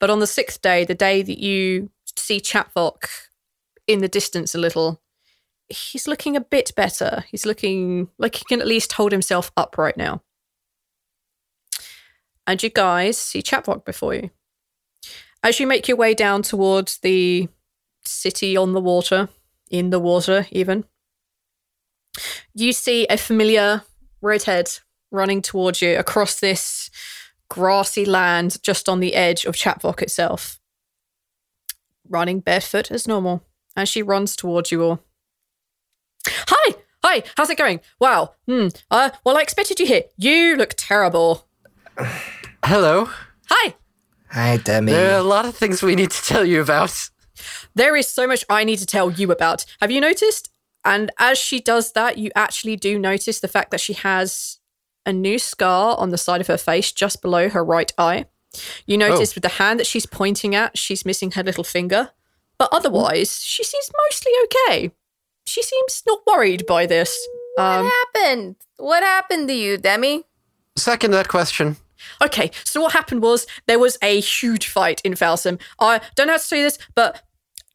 [0.00, 3.04] But on the sixth day, the day that you see Chatvok
[3.86, 5.00] in the distance a little,
[5.68, 7.24] he's looking a bit better.
[7.30, 10.22] He's looking like he can at least hold himself upright now.
[12.48, 14.30] And you guys see Chatvok before you.
[15.42, 17.46] As you make your way down towards the
[18.06, 19.28] city on the water,
[19.70, 20.84] in the water even,
[22.54, 23.82] you see a familiar
[24.22, 24.70] redhead
[25.10, 26.90] running towards you across this
[27.50, 30.58] grassy land just on the edge of Chatvok itself.
[32.08, 33.42] Running barefoot as normal
[33.76, 35.04] as she runs towards you all.
[36.26, 36.74] Hi!
[37.04, 37.22] Hi!
[37.36, 37.80] How's it going?
[38.00, 38.36] Wow.
[38.46, 38.68] Hmm.
[38.90, 40.04] Uh, well, I expected you here.
[40.16, 41.46] You look terrible.
[42.68, 43.08] Hello.
[43.48, 43.74] Hi!
[44.30, 44.92] Hi, Demi.
[44.92, 47.08] There are a lot of things we need to tell you about.
[47.74, 49.64] There is so much I need to tell you about.
[49.80, 50.50] Have you noticed?
[50.84, 54.58] And as she does that, you actually do notice the fact that she has
[55.06, 58.26] a new scar on the side of her face just below her right eye.
[58.84, 62.10] You notice with the hand that she's pointing at, she's missing her little finger.
[62.58, 64.90] But otherwise, she seems mostly okay.
[65.46, 67.16] She seems not worried by this.
[67.54, 68.56] What Um, happened?
[68.76, 70.24] What happened to you, Demi?
[70.76, 71.78] Second that question.
[72.22, 75.60] Okay, so what happened was there was a huge fight in Falsum.
[75.80, 77.22] I don't know how to say this, but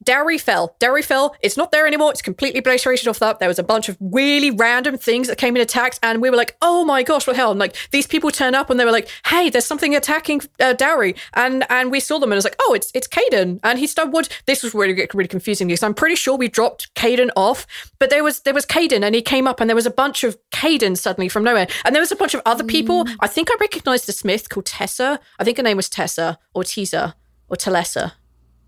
[0.04, 0.76] Dowry fell.
[0.78, 1.34] Dowry fell.
[1.42, 2.10] It's not there anymore.
[2.10, 3.38] It's completely obliterated off that.
[3.38, 6.36] There was a bunch of really random things that came in attacks, and we were
[6.36, 8.84] like, "Oh my gosh, what the hell!" And like these people turn up, and they
[8.84, 12.36] were like, "Hey, there's something attacking uh, Dowry," and and we saw them, and it
[12.36, 14.04] was like, "Oh, it's it's Caden," and he started.
[14.04, 14.28] Wood.
[14.46, 17.66] This was really really confusing because I'm pretty sure we dropped Caden off,
[17.98, 20.24] but there was there was Caden, and he came up, and there was a bunch
[20.24, 23.06] of Caden suddenly from nowhere, and there was a bunch of other people.
[23.20, 25.20] I think I recognized the Smith called Tessa.
[25.38, 27.14] I think her name was Tessa or Tisa
[27.48, 28.12] or Talessa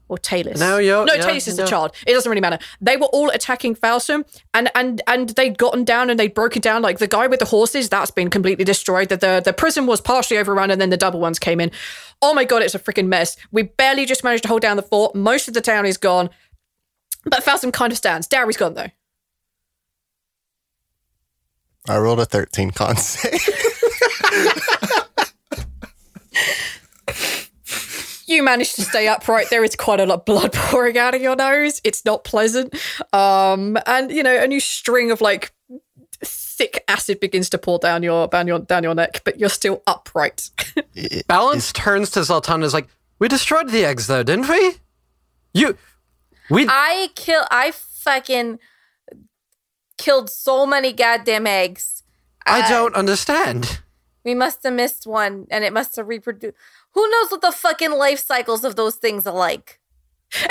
[0.08, 0.58] or Talus.
[0.60, 1.64] No, you're- no, yeah, Talus is no.
[1.64, 1.92] the child.
[2.06, 2.58] It doesn't really matter.
[2.80, 6.82] They were all attacking Falsum, and and and they'd gotten down and they'd broken down.
[6.82, 9.08] Like the guy with the horses, that's been completely destroyed.
[9.08, 11.70] That the the prison was partially overrun, and then the double ones came in.
[12.22, 13.36] Oh my god, it's a freaking mess.
[13.52, 15.14] We barely just managed to hold down the fort.
[15.14, 16.30] Most of the town is gone,
[17.24, 18.26] but Falsum kind of stands.
[18.26, 18.90] Dowry's gone though.
[21.88, 23.40] I rolled a 13 con save.
[28.26, 29.50] you manage to stay upright.
[29.50, 31.80] There is quite a lot of blood pouring out of your nose.
[31.84, 32.74] It's not pleasant.
[33.12, 35.52] Um, and you know, a new string of like
[36.24, 39.82] thick acid begins to pour down your down your down your neck, but you're still
[39.86, 40.50] upright.
[41.28, 44.74] Balance turns to Zoltan and is like, We destroyed the eggs though, didn't we?
[45.54, 45.76] You
[46.50, 47.44] we I kill.
[47.50, 48.58] I fucking
[49.98, 52.02] killed so many goddamn eggs.
[52.46, 53.80] I don't understand.
[54.24, 56.56] We must have missed one, and it must have reproduced.
[56.96, 59.78] Who knows what the fucking life cycles of those things are like?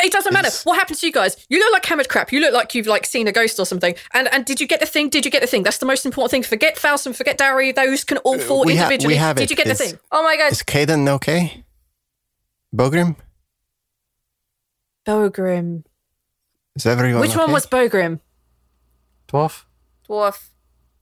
[0.01, 0.47] it doesn't matter.
[0.47, 1.35] It's- What happened to you guys?
[1.49, 2.31] You look like hammered crap.
[2.31, 3.93] You look like you've like seen a ghost or something.
[4.13, 5.09] And and did you get the thing?
[5.09, 5.63] Did you get the thing?
[5.63, 6.43] That's the most important thing.
[6.43, 7.73] Forget Faust and forget Dowry.
[7.73, 9.15] Those can all uh, fall we ha- individually.
[9.15, 9.49] we have did it.
[9.49, 9.99] you get the thing?
[10.13, 10.51] Oh my god!
[10.53, 11.65] Is Caden okay?
[12.73, 13.17] Bogrim?
[15.05, 15.83] Bogrim.
[16.75, 18.19] Is everyone Which one was Bogrim?
[19.27, 19.65] Dwarf.
[20.07, 20.49] Dwarf.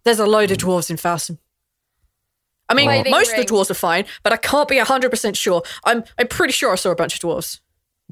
[0.04, 1.38] There's a load of dwarves in Faustum.
[2.74, 5.62] I mean, Fighting most of the dwarves are fine, but I can't be 100% sure.
[5.84, 7.60] I'm I'm pretty sure I saw a bunch of dwarves.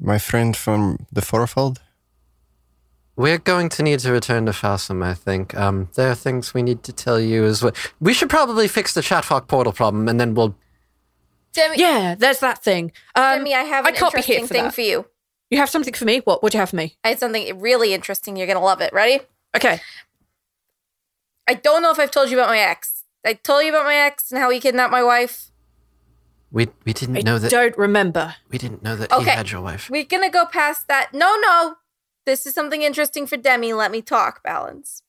[0.00, 1.80] My friend from the Fourfold?
[3.14, 5.54] We're going to need to return to Fassum, I think.
[5.54, 7.72] Um, there are things we need to tell you as well.
[8.00, 10.54] We should probably fix the Chatvok portal problem, and then we'll.
[11.52, 12.92] Demi, Yeah, there's that thing.
[13.14, 14.74] Um, Demi, I have I an can't interesting for thing that.
[14.74, 15.06] for you.
[15.50, 16.20] You have something for me?
[16.24, 16.96] What would you have for me?
[17.04, 18.36] I had something really interesting.
[18.36, 18.90] You're gonna love it.
[18.94, 19.20] Ready?
[19.54, 19.80] Okay.
[21.46, 23.01] I don't know if I've told you about my ex.
[23.24, 25.50] I told you about my ex and how he kidnapped my wife.
[26.50, 27.50] We we didn't I know that.
[27.50, 28.34] don't remember.
[28.50, 29.30] We didn't know that he Okay.
[29.30, 29.88] had your wife.
[29.88, 31.14] We're gonna go past that.
[31.14, 31.76] No, no.
[32.26, 33.72] This is something interesting for Demi.
[33.72, 35.02] Let me talk, Balance.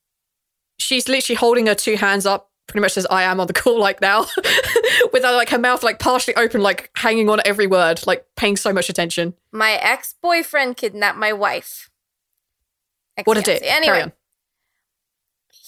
[0.79, 3.79] She's literally holding her two hands up, pretty much as I am on the call
[3.79, 4.21] like now,
[5.13, 8.55] with her, like her mouth like partially open, like hanging on every word, like paying
[8.57, 9.33] so much attention.
[9.51, 11.89] My ex boyfriend kidnapped my wife.
[13.25, 13.45] What a Ex-fiancé.
[13.59, 13.63] dick.
[13.63, 14.11] Anyway, Carry on.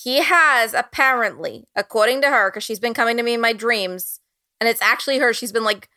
[0.06, 4.20] He has apparently, according to her, because she's been coming to me in my dreams,
[4.62, 5.34] and it's actually her.
[5.34, 5.90] She's been like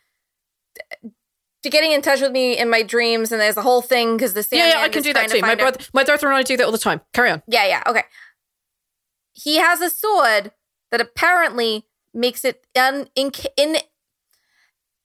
[1.61, 4.43] getting in touch with me in my dreams, and there's a whole thing because the
[4.51, 5.41] Yeah, yeah, I can do that to too.
[5.41, 7.01] My her- brother, my brother and I do that all the time.
[7.13, 7.43] Carry on.
[7.47, 8.01] Yeah, yeah, okay.
[9.31, 10.53] He has a sword
[10.89, 13.77] that apparently makes it un, in, in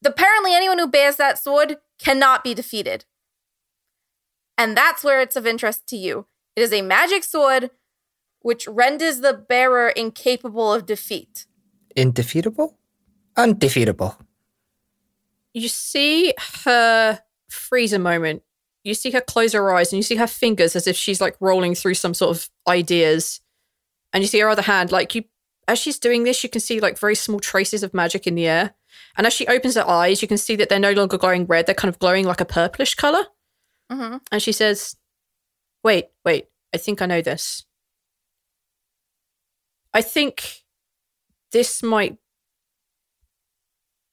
[0.03, 3.05] apparently anyone who bears that sword cannot be defeated.
[4.57, 6.25] And that's where it's of interest to you.
[6.57, 7.71] It is a magic sword
[8.45, 11.47] which renders the bearer incapable of defeat.
[11.97, 12.77] Indefeatable?
[13.39, 14.19] Undefeatable.
[15.55, 16.35] You see
[16.65, 18.43] her freeze a moment.
[18.83, 21.37] You see her close her eyes and you see her fingers as if she's like
[21.41, 23.41] rolling through some sort of ideas.
[24.13, 25.25] And you see her other hand, like you,
[25.67, 28.47] as she's doing this, you can see like very small traces of magic in the
[28.47, 28.75] air.
[29.17, 31.65] And as she opens her eyes, you can see that they're no longer glowing red.
[31.65, 33.25] They're kind of glowing like a purplish color.
[33.91, 34.19] Mm-hmm.
[34.31, 34.97] And she says,
[35.83, 37.65] Wait, wait, I think I know this.
[39.95, 40.65] I think
[41.53, 42.19] this might.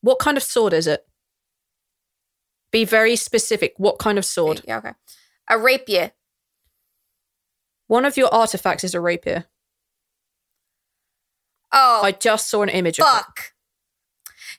[0.02, 1.06] What kind of sword is it?
[2.72, 3.74] Be very specific.
[3.78, 4.62] What kind of sword?
[4.66, 4.94] Yeah, okay.
[5.50, 6.12] A rapier.
[7.88, 9.46] One of your artifacts is a rapier.
[11.74, 13.10] Oh, I just saw an image of it.
[13.10, 13.54] fuck.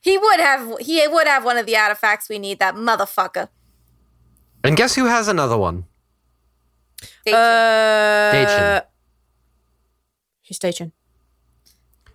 [0.02, 3.48] He would have he would have one of the artifacts we need, that motherfucker.
[4.64, 5.84] And guess who has another one?
[7.26, 7.32] Dachin.
[7.34, 8.82] Uh, Daichin.
[10.48, 10.92] Who's Daichin?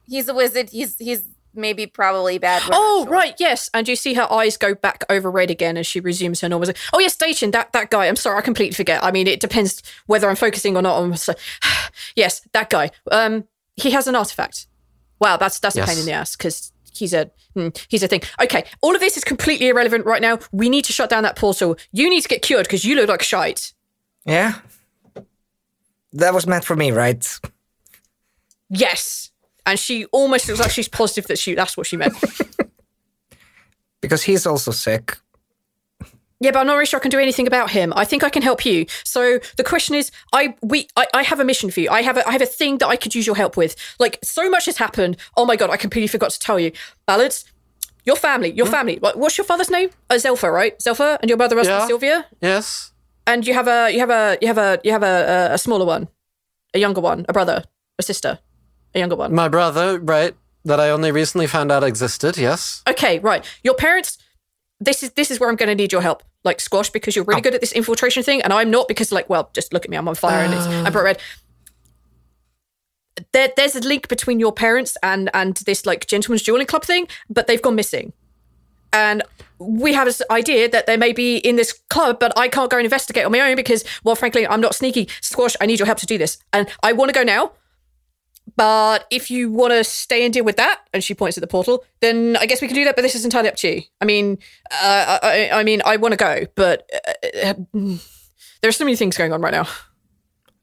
[0.07, 0.69] He's a wizard.
[0.69, 2.61] He's he's maybe probably bad.
[2.63, 3.11] we're Oh, sure.
[3.13, 3.69] right, yes.
[3.73, 6.71] And you see her eyes go back over red again as she resumes her normal.
[6.93, 8.05] Oh, yes, Daichin, that, that guy.
[8.05, 9.03] I'm sorry, I completely forget.
[9.03, 10.97] I mean, it depends whether I'm focusing or not.
[11.01, 11.33] On, so,
[12.15, 12.91] yes, that guy.
[13.11, 13.45] Um,
[13.75, 14.67] He has an artifact.
[15.19, 18.21] Wow, that's that's a pain in the ass because he's a hmm, he's a thing.
[18.39, 20.37] Okay, all of this is completely irrelevant right now.
[20.51, 21.75] We need to shut down that portal.
[21.91, 23.73] You need to get cured because you look like shite.
[24.25, 24.59] Yeah.
[26.13, 27.25] That was meant for me, right?
[28.69, 29.31] Yes.
[29.67, 32.15] And she almost looks like she's positive that she that's what she meant.
[34.01, 35.17] Because he's also sick.
[36.39, 37.91] Yeah, but I'm not really sure I can do anything about him.
[37.95, 38.85] I think I can help you.
[39.03, 41.89] So the question is, I we I, I have a mission for you.
[41.89, 43.75] I have a I have a thing that I could use your help with.
[43.99, 45.17] Like so much has happened.
[45.35, 46.71] Oh my god, I completely forgot to tell you.
[47.07, 47.43] Balance,
[48.05, 48.99] your family, your family.
[49.01, 49.89] Like, what's your father's name?
[50.11, 50.77] Uh, Zelfa, right?
[50.79, 51.87] Zelfa, and your mother was Yeah.
[51.87, 52.25] Sylvia.
[52.39, 52.91] Yes.
[53.25, 55.57] And you have a you have a you have a you have a, a a
[55.57, 56.07] smaller one,
[56.75, 57.63] a younger one, a brother,
[57.97, 58.37] a sister,
[58.97, 59.33] a younger one.
[59.33, 60.35] My brother, right,
[60.65, 62.83] that I only recently found out existed, yes.
[62.89, 63.45] Okay, right.
[63.63, 64.17] Your parents.
[64.79, 67.25] This is this is where I'm going to need your help, like squash, because you're
[67.25, 67.41] really oh.
[67.41, 69.97] good at this infiltration thing, and I'm not because, like, well, just look at me,
[69.97, 70.83] I'm on fire and it's oh.
[70.85, 71.21] I'm bright red.
[73.31, 77.07] There, there's a link between your parents and and this like gentleman's dueling club thing,
[77.27, 78.13] but they've gone missing,
[78.93, 79.23] and
[79.57, 82.77] we have this idea that they may be in this club, but I can't go
[82.77, 85.09] and investigate on my own because, well, frankly, I'm not sneaky.
[85.21, 87.53] Squash, I need your help to do this, and I want to go now.
[88.57, 91.47] But if you want to stay and deal with that, and she points at the
[91.47, 92.95] portal, then I guess we can do that.
[92.95, 93.81] But this is entirely up to you.
[94.01, 94.39] I mean,
[94.71, 96.89] uh, I, I mean, I want to go, but
[97.45, 97.97] uh, uh,
[98.61, 99.67] there's so many things going on right now.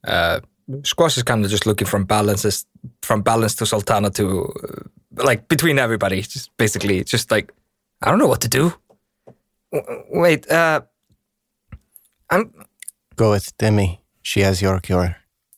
[0.07, 0.41] Uh,
[0.83, 2.67] Squash is kind of just looking from balances,
[3.03, 6.21] from balance to Zaltanna to, uh, like, between everybody.
[6.21, 7.53] Just basically, just like,
[8.03, 8.75] I don't know what to do.
[9.73, 10.81] W- wait, uh,
[12.31, 12.53] I'm,
[13.17, 14.01] Go with Demi.
[14.23, 15.17] She has your cure.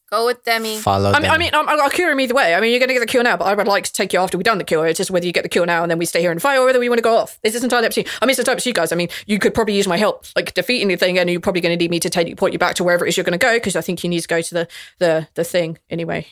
[0.08, 0.78] Go with Demi.
[0.78, 2.54] Follow I mean, I mean, I'm, I'll cure him either way.
[2.54, 4.12] I mean, you're going to get the cure now, but I would like to take
[4.12, 4.86] you after we've done the cure.
[4.86, 6.58] It's just whether you get the cure now and then we stay here and fight,
[6.58, 7.40] or whether we want to go off.
[7.42, 8.08] This is entirely up to you.
[8.22, 8.92] I mean, it's entirely up to you guys.
[8.92, 11.60] I mean, you could probably use my help, like defeating the thing, and you're probably
[11.60, 13.24] going to need me to take you, point you back to wherever it is you're
[13.24, 15.78] going to go, because I think you need to go to the the the thing
[15.90, 16.28] anyway.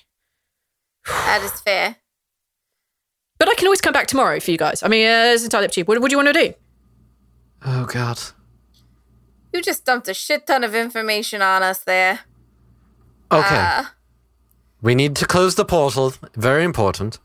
[1.06, 1.96] That is fair.
[3.38, 4.84] But I can always come back tomorrow for you guys.
[4.84, 5.84] I mean, uh, it's entirely up to you.
[5.84, 6.54] What, what do you want to do?
[7.66, 8.20] Oh god.
[9.52, 12.20] You just dumped a shit ton of information on us there.
[13.32, 13.56] Okay.
[13.56, 13.84] Uh,
[14.82, 16.12] we need to close the portal.
[16.36, 17.18] Very important.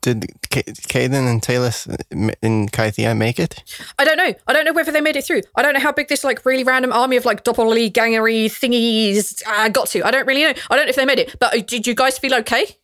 [0.00, 3.62] Did Ka- Caden and Talus and Kythia make it?
[4.00, 4.34] I don't know.
[4.48, 5.42] I don't know whether they made it through.
[5.54, 9.68] I don't know how big this like really random army of like doppelgangery thingies uh,
[9.68, 10.04] got to.
[10.04, 10.54] I don't really know.
[10.70, 11.36] I don't know if they made it.
[11.38, 12.76] But uh, did you guys feel okay?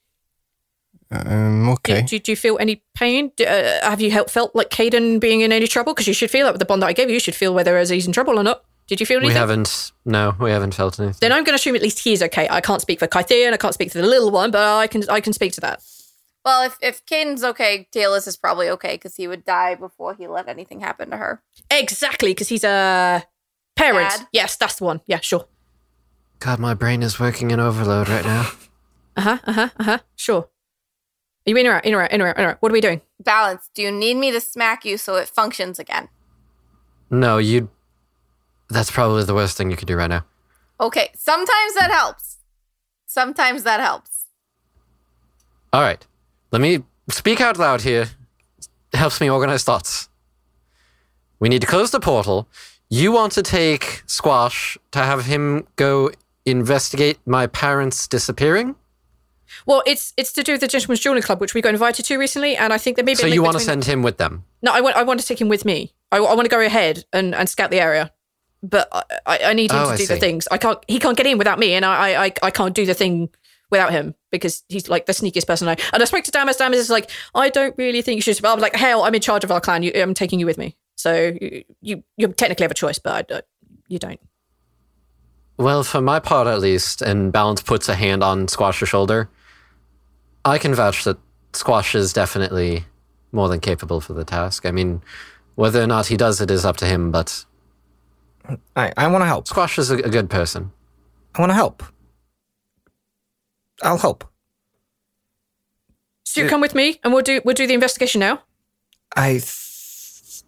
[1.11, 2.03] Um, okay.
[2.03, 3.33] do, do you feel any pain?
[3.37, 5.95] Do, uh, have you helped, felt like Caden being in any trouble?
[5.95, 7.15] Because you should feel that with the bond that I gave you.
[7.15, 8.63] You should feel whether he's in trouble or not.
[8.89, 9.35] Did you feel anything?
[9.35, 9.49] We anything?
[9.49, 11.19] haven't no, we haven't felt anything.
[11.21, 12.49] Then I'm going to assume at least he's okay.
[12.51, 14.87] I can't speak for Kythea and I can't speak for the little one, but I
[14.87, 15.83] can I can speak to that.
[16.45, 20.27] well, if if Caden's okay, Talus is probably okay because he would die before he
[20.27, 21.43] let anything happen to her.
[21.71, 23.23] Exactly, because he's a
[23.77, 24.11] parent.
[24.11, 24.27] Dad?
[24.33, 25.01] Yes, that's the one.
[25.07, 25.47] Yeah, sure.
[26.41, 28.51] God, my brain is working in overload right now.
[29.17, 29.39] Uh huh.
[29.45, 29.69] Uh huh.
[29.79, 29.99] Uh huh.
[30.17, 30.49] Sure.
[31.47, 31.85] Are you in or out?
[31.85, 32.13] In or out?
[32.13, 32.39] In or out?
[32.39, 32.63] In or out?
[32.63, 33.01] What are we doing?
[33.23, 33.69] Balance.
[33.75, 36.09] Do you need me to smack you so it functions again?
[37.11, 37.71] No, you
[38.69, 40.25] that's probably the worst thing you could do right now.
[40.81, 41.11] Okay.
[41.15, 42.39] Sometimes that helps.
[43.07, 44.27] Sometimes that helps.
[45.73, 46.07] All right.
[46.53, 48.07] Let me speak out loud here.
[48.93, 50.09] It helps me organize thoughts.
[51.41, 52.49] We need to close the portal.
[52.89, 56.11] You want to take Squash to have him go
[56.47, 58.75] investigate my parents disappearing?
[59.67, 62.19] Well, it's it's to do with the Gentleman's Journey Club, which we got invited to
[62.19, 63.17] recently, and I think there may be.
[63.17, 64.45] So a you want to send him with them?
[64.63, 65.95] No, I want I want to take him with me.
[66.13, 68.13] I, I want to go ahead and, and scout the area,
[68.63, 70.49] but I, I, I need him Oh, to do the things.
[70.51, 70.79] I can't.
[70.89, 73.29] He can't get in without me, and I, I I can't do the thing
[73.71, 75.77] without him because he's like the sneakiest person I.
[75.93, 76.57] And I spoke to Damas.
[76.57, 78.45] Damas is like, I don't really think you should.
[78.45, 79.83] I'm like, hell, I'm in charge of our clan.
[79.83, 80.77] You, I'm taking you with me.
[80.97, 83.45] So you you, you technically have a choice, but I don't,
[83.89, 84.21] you don't.
[85.57, 89.29] Well, for my part at least, and Balance puts a hand on Squash's shoulder,
[90.45, 91.19] I can vouch that
[91.53, 92.85] Squash is definitely
[93.33, 94.67] more than capable for the task.
[94.67, 95.03] I mean,
[95.57, 97.45] whether or not he does it is up to him, but
[98.77, 99.47] I, I want to help.
[99.49, 100.73] Squash is a, a good person.
[101.35, 101.83] I want to help.
[103.83, 104.25] I'll help.
[106.25, 108.43] So you come with me, and we'll do we'll do the investigation now.
[109.17, 109.33] I.
[109.39, 110.43] Th-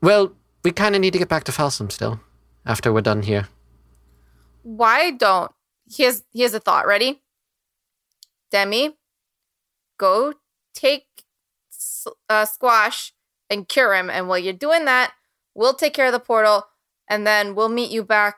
[0.00, 2.20] Well, we kind of need to get back to Falsum still
[2.66, 3.48] after we're done here.
[4.62, 5.52] Why don't
[5.90, 6.86] here's here's a thought.
[6.86, 7.20] Ready?
[8.50, 8.96] Demi,
[9.98, 10.34] go
[10.74, 11.06] take
[12.28, 13.12] uh, Squash
[13.50, 15.12] and cure him, and while you're doing that,
[15.54, 16.66] we'll take care of the portal,
[17.08, 18.36] and then we'll meet you back.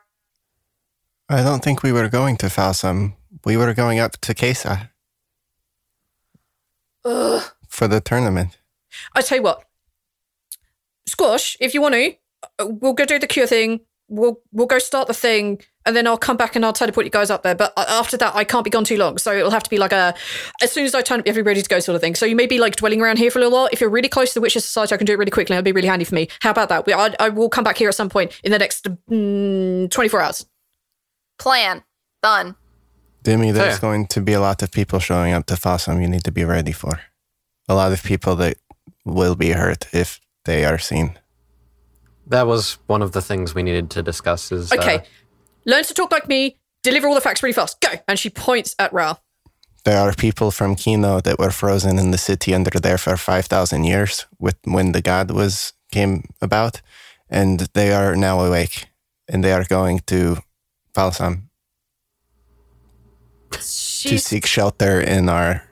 [1.29, 3.15] I don't think we were going to Falsum.
[3.45, 4.89] We were going up to Kesa
[7.05, 7.43] Ugh.
[7.67, 8.57] for the tournament.
[9.13, 9.63] I tell you what,
[11.05, 12.15] Squash, if you want to,
[12.59, 13.81] uh, we'll go do the cure thing.
[14.09, 17.09] We'll we'll go start the thing, and then I'll come back and I'll teleport you
[17.09, 17.55] guys up there.
[17.55, 19.77] But uh, after that, I can't be gone too long, so it'll have to be
[19.77, 20.15] like a
[20.61, 22.15] as soon as I turn up, everybody's to go sort of thing.
[22.15, 23.69] So you may be like dwelling around here for a little while.
[23.71, 25.55] If you're really close to the Witches Society, I can do it really quickly.
[25.55, 26.29] It'll be really handy for me.
[26.41, 26.85] How about that?
[26.85, 30.21] We, I, I will come back here at some point in the next mm, 24
[30.21, 30.45] hours.
[31.37, 31.83] Plan
[32.23, 32.55] done.
[33.23, 33.89] Demi, there's Fair.
[33.89, 36.45] going to be a lot of people showing up to Falsum you need to be
[36.45, 37.01] ready for.
[37.67, 38.57] A lot of people that
[39.03, 41.19] will be hurt if they are seen.
[42.27, 44.51] That was one of the things we needed to discuss.
[44.51, 45.03] Is uh, Okay,
[45.65, 46.57] learn to talk like me.
[46.83, 47.81] Deliver all the facts really fast.
[47.81, 47.89] Go.
[48.07, 49.15] And she points at Ra.
[49.83, 53.85] There are people from Kino that were frozen in the city under there for 5,000
[53.85, 56.81] years with when the god was came about,
[57.29, 58.87] and they are now awake,
[59.29, 60.37] and they are going to
[60.93, 61.43] Falsum
[63.51, 65.63] to seek shelter in our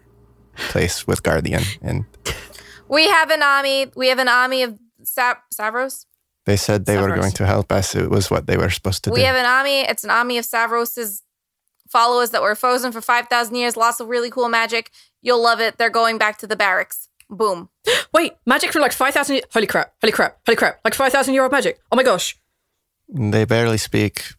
[0.70, 1.64] place with Guardian.
[1.82, 2.06] And
[2.88, 3.91] We have an army.
[3.95, 6.06] We have an army of Sa- Savras.
[6.46, 7.96] They said they were going to help us.
[7.96, 9.22] It was what they were supposed to We do.
[9.22, 9.82] We have an army.
[9.82, 11.24] It's an army of Savras's
[11.89, 13.76] followers that were frozen for 5,000 years.
[13.76, 14.91] Lots of really cool magic.
[15.22, 15.78] You'll love it.
[15.78, 17.10] They're going back to the barracks.
[17.30, 17.70] Boom.
[18.14, 19.41] wait, magic for like 5,000.
[19.52, 19.93] Holy crap!
[20.02, 20.38] Holy crap!
[20.46, 20.80] Holy crap!
[20.86, 21.80] Like 5,000 year old magic.
[21.91, 22.38] Oh my gosh.
[23.10, 24.34] they barely speak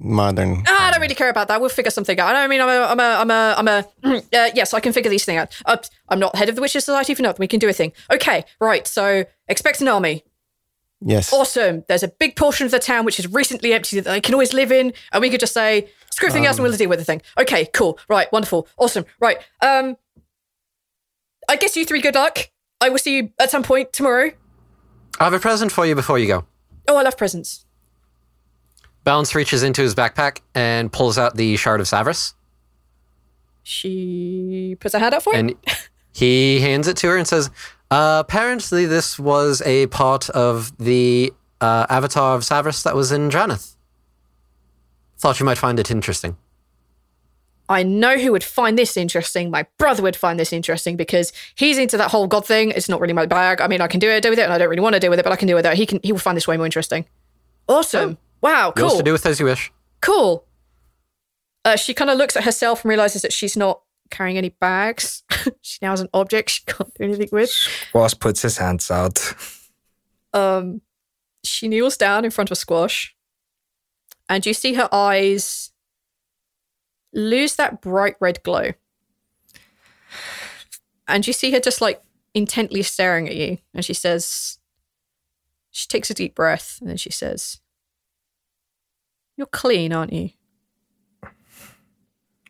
[0.00, 0.64] modern.
[0.66, 1.60] Ah, I don't really care about that.
[1.60, 2.36] We'll figure something out.
[2.36, 4.22] I mean, I'm a, I'm a, I'm a, I'm a.
[4.38, 5.62] Uh, yes, I can figure these things out.
[5.64, 5.78] Uh,
[6.10, 7.40] I'm not head of the Witches Society for nothing.
[7.40, 7.92] We can do a thing.
[8.12, 8.86] Okay, right.
[8.86, 10.22] So expect an army.
[11.00, 11.32] Yes.
[11.32, 11.84] Awesome.
[11.88, 14.52] There's a big portion of the town which is recently empty that they can always
[14.52, 17.04] live in, and we could just say screw everything else and we'll deal with the
[17.04, 17.22] thing.
[17.38, 17.98] Okay, cool.
[18.08, 19.04] Right, wonderful, awesome.
[19.20, 19.38] Right.
[19.60, 19.96] Um,
[21.48, 22.50] I guess you three good luck.
[22.80, 24.32] I will see you at some point tomorrow.
[25.20, 26.44] I have a present for you before you go.
[26.88, 27.64] Oh, I love presents.
[29.04, 32.34] Balance reaches into his backpack and pulls out the shard of Savras,
[33.62, 35.38] She puts her hand out for it.
[35.38, 35.54] and
[36.12, 37.50] he hands it to her and says,
[37.90, 43.28] uh, "Apparently, this was a part of the uh, avatar of Savras that was in
[43.28, 43.76] Dranath.
[45.18, 46.36] Thought you might find it interesting."
[47.70, 49.50] I know who would find this interesting.
[49.50, 52.70] My brother would find this interesting because he's into that whole god thing.
[52.70, 53.60] It's not really my bag.
[53.60, 55.00] I mean, I can do it, do with it, and I don't really want to
[55.00, 55.74] deal with it, but I can deal with it.
[55.74, 56.00] He can.
[56.02, 57.04] He will find this way more interesting.
[57.68, 58.16] Awesome!
[58.40, 59.70] Wow, Yours cool, to do with as you wish.
[60.00, 60.44] cool.
[61.64, 65.22] Uh, she kind of looks at herself and realizes that she's not carrying any bags.
[65.62, 67.52] she now has an object she can't do anything with.
[67.92, 69.34] Boss puts his hands out.
[70.32, 70.82] Um,
[71.44, 73.14] she kneels down in front of Squash,
[74.28, 75.72] and you see her eyes
[77.12, 78.72] lose that bright red glow.
[81.06, 82.02] And you see her just like
[82.34, 84.58] intently staring at you, and she says,
[85.70, 87.60] she takes a deep breath, and then she says,
[89.36, 90.30] You're clean, aren't you?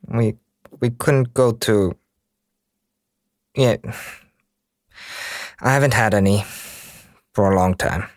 [0.07, 0.37] We
[0.81, 1.97] we couldn't go to.
[3.55, 3.77] Yeah,
[5.61, 6.45] I haven't had any
[7.33, 8.09] for a long time.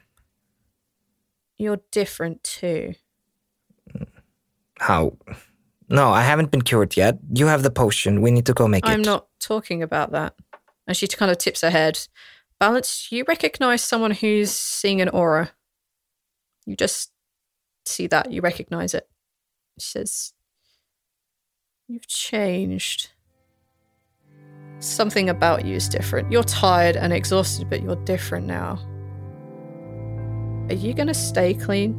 [1.57, 2.93] You're different too.
[4.80, 5.18] How?
[5.89, 7.20] No, I haven't been cured yet.
[7.34, 8.22] You have the potion.
[8.22, 9.05] We need to go make I'm it.
[9.05, 10.36] not talking about that.
[10.88, 12.07] And she kind of tips her head.
[12.59, 15.51] Balance, you recognize someone who's seeing an aura.
[16.66, 17.12] You just
[17.86, 18.32] see that.
[18.32, 19.07] You recognize it.
[19.80, 20.34] She says,
[21.92, 23.10] You've changed.
[24.80, 26.32] Something about you is different.
[26.32, 28.80] You're tired and exhausted, but you're different now.
[30.70, 31.92] Are you gonna stay clean?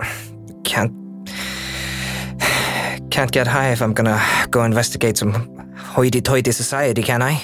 [0.64, 0.92] Can't.
[3.12, 5.32] Can't get high if I'm gonna go investigate some
[5.76, 7.40] hoity toity society, can I?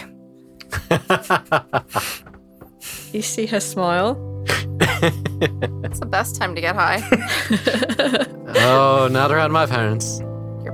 [3.13, 4.19] You see her smile.
[5.85, 7.01] It's the best time to get high.
[8.65, 10.21] oh, not around my parents.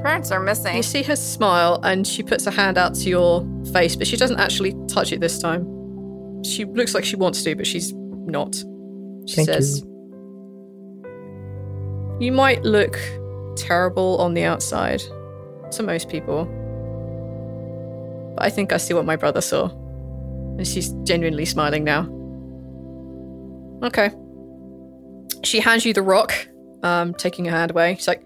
[0.00, 0.74] Your parents are missing.
[0.74, 4.16] You see her smile, and she puts her hand out to your face, but she
[4.16, 6.42] doesn't actually touch it this time.
[6.42, 8.54] She looks like she wants to, but she's not.
[9.26, 9.82] She Thank says,
[12.18, 12.98] You might look
[13.56, 15.02] terrible on the outside
[15.72, 16.46] to most people,
[18.36, 19.66] but I think I see what my brother saw.
[19.66, 22.08] And she's genuinely smiling now.
[23.86, 24.12] Okay.
[25.44, 26.32] She hands you the rock,
[26.82, 27.96] um, taking her hand away.
[27.96, 28.24] She's like,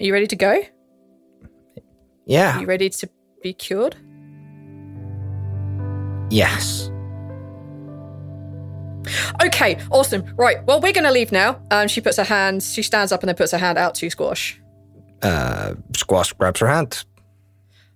[0.00, 0.62] Are you ready to go?
[2.26, 2.56] Yeah.
[2.56, 3.08] Are you ready to
[3.42, 3.96] be cured?
[6.30, 6.90] Yes.
[9.44, 10.24] Okay, awesome.
[10.36, 11.60] Right, well, we're going to leave now.
[11.70, 14.10] Um, she puts her hand, she stands up and then puts her hand out to
[14.10, 14.60] Squash.
[15.22, 17.04] Uh, Squash grabs her hand.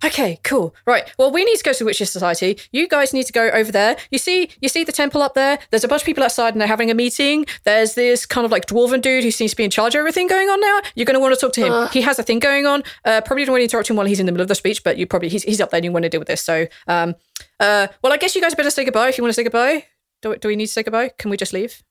[0.05, 0.75] Okay, cool.
[0.87, 1.13] Right.
[1.19, 2.59] Well, we need to go to the Witches Society.
[2.71, 3.97] You guys need to go over there.
[4.11, 5.59] You see, you see the temple up there.
[5.71, 7.47] There's a bunch of people outside, and they're having a meeting.
[7.65, 10.29] There's this kind of like dwarven dude who seems to be in charge of everything
[10.29, 10.81] going on now.
[10.95, 11.89] You're going to want to talk to him.
[11.93, 12.85] He has a thing going on.
[13.05, 14.85] Uh, probably don't want to interrupt him while he's in the middle of the speech,
[14.85, 16.43] but you probably he's he's up there and you want to deal with this.
[16.43, 17.17] So, um,
[17.59, 19.85] uh, well, I guess you guys better say goodbye if you want to say goodbye.
[20.23, 21.11] Do, do we need to say goodbye?
[21.19, 21.83] Can we just leave?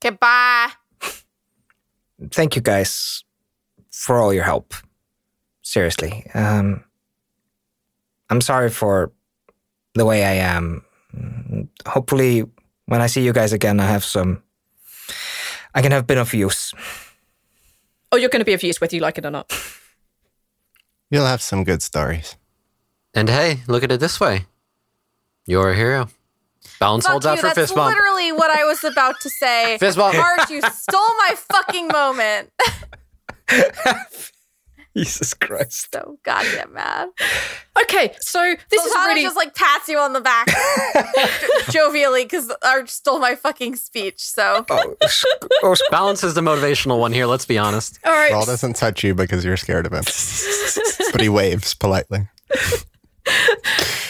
[0.00, 0.70] Goodbye.
[2.30, 3.24] Thank you guys
[3.90, 4.74] for all your help.
[5.62, 6.26] Seriously.
[6.34, 6.84] Um,
[8.30, 9.12] I'm sorry for
[9.94, 10.84] the way I am.
[11.86, 12.44] Hopefully,
[12.86, 14.42] when I see you guys again, I have some.
[15.74, 16.72] I can have been of use.
[18.12, 19.52] Oh, you're going to be of use whether you like it or not.
[21.10, 22.36] You'll have some good stories.
[23.14, 24.46] And hey, look at it this way.
[25.46, 26.08] You're a hero.
[26.78, 27.94] Balance Fuck holds out for That's fist bump.
[27.94, 29.76] literally what I was about to say.
[29.80, 30.16] Fist bump.
[30.16, 32.50] Marge, you stole my fucking moment.
[34.96, 35.88] Jesus Christ.
[35.94, 37.08] so goddamn mad.
[37.82, 40.46] Okay, so this is Zaltanna really just like pats you on the back
[41.70, 44.20] jovially because Arch stole my fucking speech.
[44.20, 45.26] So Oh, sk-
[45.62, 47.98] oh, sk- Balance is the motivational one here, let's be honest.
[48.04, 48.32] all right.
[48.32, 50.04] Rhal doesn't touch you because you're scared of him.
[51.12, 52.28] but he waves politely.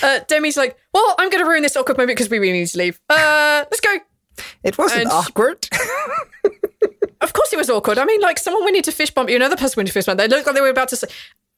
[0.02, 2.68] Uh, Demi's like, well, I'm going to ruin this awkward moment because we really need
[2.68, 2.98] to leave.
[3.10, 3.96] Uh, let's go.
[4.64, 5.68] it wasn't And- awkward.
[7.20, 7.98] Of course it was awkward.
[7.98, 10.18] I mean, like someone went into fist bump you, another person went into fist bump.
[10.18, 11.08] They looked like they were about to say,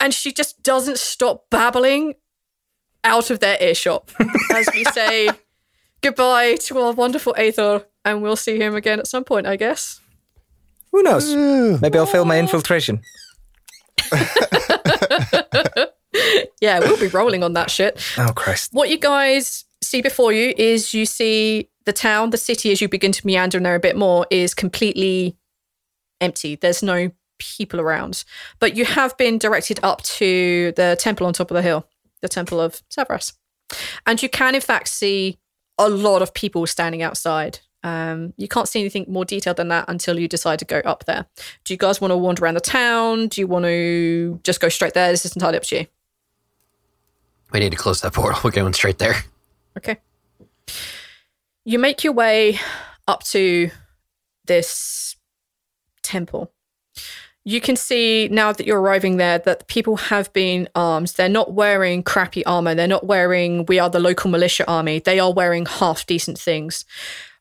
[0.01, 2.15] and she just doesn't stop babbling
[3.05, 4.13] out of their earshot
[4.53, 5.29] as we say
[6.01, 10.01] goodbye to our wonderful Eyþór, and we'll see him again at some point, I guess.
[10.91, 11.33] Who knows?
[11.81, 13.01] Maybe I'll fail my infiltration.
[16.63, 18.01] Yeah, we'll be rolling on that shit.
[18.17, 18.73] Oh, Christ.
[18.73, 22.89] What you guys see before you is you see the town, the city, as you
[22.89, 25.37] begin to meander in there a bit more, is completely
[26.23, 26.57] empty.
[26.57, 28.25] There's no people around.
[28.59, 31.87] But you have been directed up to the temple on top of the hill,
[32.21, 33.35] the temple of Severus.
[34.07, 35.39] And you can, in fact, see
[35.79, 37.61] a lot of people standing outside.
[37.83, 41.05] Um, you can't see anything more detailed than that until you decide to go up
[41.07, 41.27] there.
[41.65, 43.29] Do you guys want to wander around the town?
[43.29, 45.11] Do you want to just go straight there?
[45.11, 45.87] This is entirely up to you.
[47.51, 48.41] We need to close that portal.
[48.45, 49.17] We're going straight there.
[49.77, 49.99] Okay.
[51.65, 52.59] You make your way
[53.09, 53.71] up to
[54.47, 55.17] this
[56.13, 56.53] temple.
[57.45, 61.09] You can see now that you're arriving there that people have been armed.
[61.09, 62.75] They're not wearing crappy armor.
[62.75, 65.01] They're not wearing, we are the local militia army.
[65.01, 66.85] They are wearing half decent things.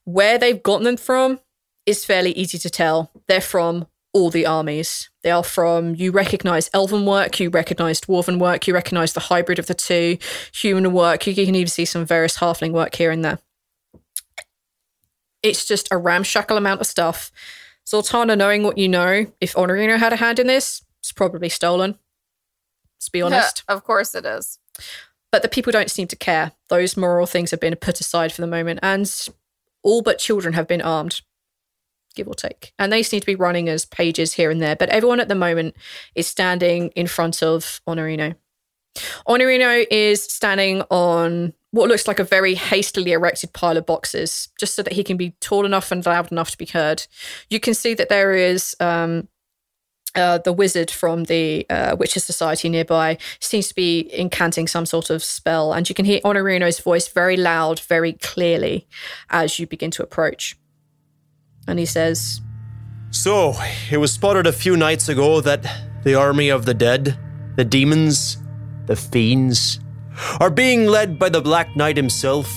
[0.06, 1.40] Where they've gotten them from
[1.86, 3.12] is fairly easy to tell.
[3.28, 5.10] They're from all the armies.
[5.22, 9.60] They are from, you recognize elven work, you recognize dwarven work, you recognize the hybrid
[9.60, 10.18] of the two,
[10.54, 11.28] human work.
[11.28, 13.40] You can even see some various halfling work here and there.
[15.44, 17.32] It's just a ramshackle amount of stuff.
[17.88, 21.98] Zaltanna, knowing what you know, if Honorino had a hand in this, it's probably stolen.
[22.98, 23.64] Let's be honest.
[23.68, 24.60] of course it is.
[25.32, 26.52] But the people don't seem to care.
[26.70, 29.12] Those moral things have been put aside for the moment, and
[29.82, 31.22] all but children have been armed,
[32.16, 32.74] give or take.
[32.78, 34.76] And they seem to be running as pages here and there.
[34.76, 35.76] But everyone at the moment
[36.16, 38.36] is standing in front of Honorino.
[39.28, 44.76] Honorino is standing on what looks like a very hastily erected pile of boxes, just
[44.76, 47.08] so that he can be tall enough and loud enough to be heard.
[47.50, 49.30] You can see that there is um,
[50.16, 55.10] uh, the wizard from the uh, Witches Society nearby seems to be incanting some sort
[55.10, 58.88] of spell, and you can hear Honorino's voice very loud, very clearly
[59.30, 60.58] as you begin to approach.
[61.68, 62.42] And he says,
[63.12, 63.54] So,
[63.90, 65.66] it was spotted a few nights ago that
[66.04, 67.18] the army of the dead,
[67.56, 68.38] the demons,
[68.88, 69.80] the fiends,
[70.40, 72.52] are being led by the Black Knight himself.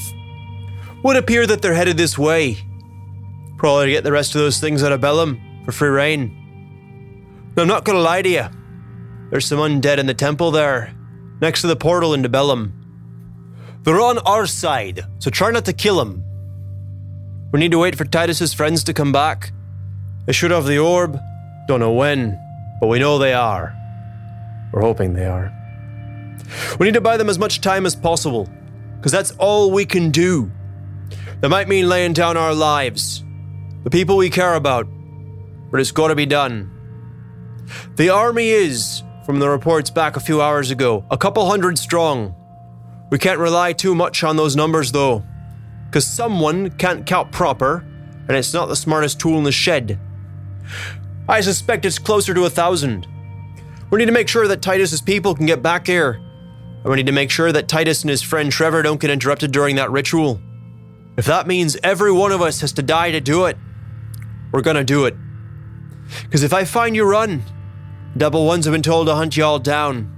[1.02, 2.58] Would appear that they're headed this way,
[3.56, 7.52] Probably to get the rest of those things out of Bellum for free reign.
[7.56, 8.44] I'm not gonna lie to you.
[9.30, 10.92] There's some undead in the temple there,
[11.40, 12.72] next to the portal into Bellum.
[13.82, 16.22] They're on our side, so try not to kill them.
[17.52, 19.52] We need to wait for Titus's friends to come back.
[20.26, 21.18] They should have the orb.
[21.68, 22.38] Don't know when,
[22.80, 23.74] but we know they are.
[24.72, 25.52] We're hoping they are.
[26.78, 28.48] We need to buy them as much time as possible,
[28.96, 30.50] because that's all we can do.
[31.40, 33.24] That might mean laying down our lives,
[33.82, 34.86] the people we care about,
[35.70, 36.70] but it's got to be done.
[37.96, 42.34] The army is, from the reports back a few hours ago, a couple hundred strong.
[43.10, 45.24] We can't rely too much on those numbers though,
[45.86, 47.84] because someone can't count proper,
[48.28, 49.98] and it's not the smartest tool in the shed.
[51.28, 53.06] I suspect it's closer to a thousand.
[53.90, 56.20] We need to make sure that Titus's people can get back here,
[56.84, 59.52] and we need to make sure that Titus and his friend Trevor don't get interrupted
[59.52, 60.38] during that ritual.
[61.16, 63.56] If that means every one of us has to die to do it,
[64.52, 65.16] we're gonna do it.
[66.22, 67.42] Because if I find you run,
[68.16, 70.10] Double Ones have been told to hunt you all down.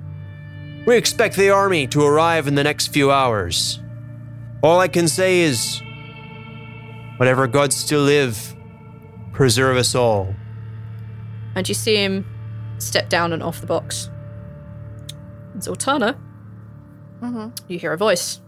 [0.87, 3.81] We expect the army to arrive in the next few hours.
[4.63, 5.81] All I can say is,
[7.17, 8.57] whatever gods still live,
[9.33, 10.35] preserve us all.
[11.55, 12.27] And you see him
[12.79, 14.11] step down and off the box.
[15.59, 16.17] Zaltanna,
[17.21, 17.49] Mm-hmm.
[17.69, 18.41] you hear a voice.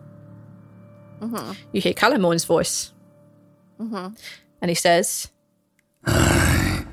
[1.21, 1.53] Mm-hmm.
[1.73, 2.93] You hear Calamorn's voice.
[3.81, 4.15] Mm-hmm.
[4.61, 5.31] And he says,
[6.05, 6.85] I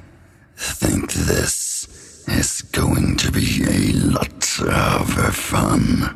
[0.56, 6.16] think this is going to be a lot of fun.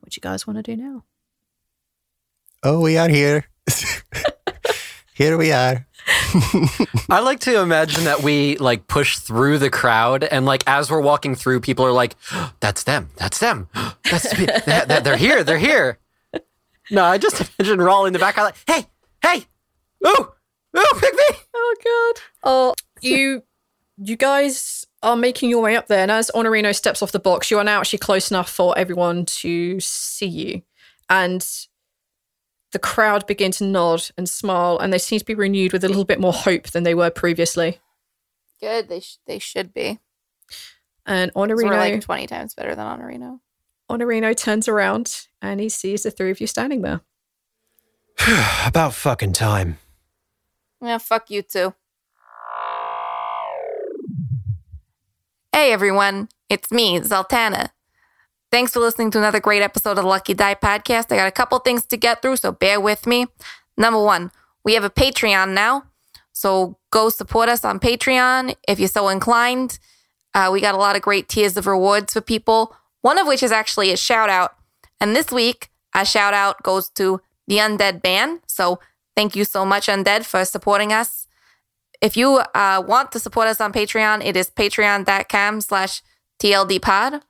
[0.00, 1.04] What you guys want to do now?
[2.62, 3.46] Oh, we are here.
[5.14, 5.86] here we are.
[7.10, 11.00] I like to imagine that we like push through the crowd, and like as we're
[11.00, 12.14] walking through, people are like,
[12.60, 13.10] "That's them.
[13.16, 13.68] That's them.
[14.10, 14.30] That's
[14.64, 15.44] they're, they're- here.
[15.44, 15.98] They're here."
[16.90, 18.86] No, I just imagine Rhal in the back, I like, "Hey,
[19.22, 19.46] hey,
[20.06, 20.32] ooh,
[20.76, 22.22] ooh, pick me!" Oh god.
[22.44, 23.42] Oh, you
[23.98, 27.50] you guys are making your way up there, and as Honorino steps off the box,
[27.50, 30.62] you are now actually close enough for everyone to see you.
[31.10, 31.46] And
[32.72, 35.88] the crowd begin to nod and smile, and they seem to be renewed with a
[35.88, 37.78] little bit more hope than they were previously.
[38.60, 38.88] Good.
[38.88, 40.00] They sh- they should be.
[41.04, 43.40] And Honorino, we're like twenty times better than Honorino.
[43.90, 47.00] Honorino turns around and he sees the three of you standing there.
[48.66, 49.78] About fucking time.
[50.80, 51.74] Yeah, fuck you too.
[55.52, 57.70] Hey everyone, it's me, Zaltanna.
[58.52, 61.10] Thanks for listening to another great episode of the Lucky Die podcast.
[61.10, 63.24] I got a couple things to get through, so bear with me.
[63.78, 64.30] Number one,
[64.62, 65.84] we have a Patreon now,
[66.32, 69.78] so go support us on Patreon if you're so inclined.
[70.34, 73.42] Uh, we got a lot of great tiers of rewards for people, one of which
[73.42, 74.54] is actually a shout out.
[75.00, 78.40] And this week, a shout out goes to the Undead Band.
[78.48, 78.80] So
[79.16, 81.26] thank you so much, Undead, for supporting us.
[82.02, 86.02] If you uh, want to support us on Patreon, it is patreon.com slash
[86.38, 87.22] tldpod.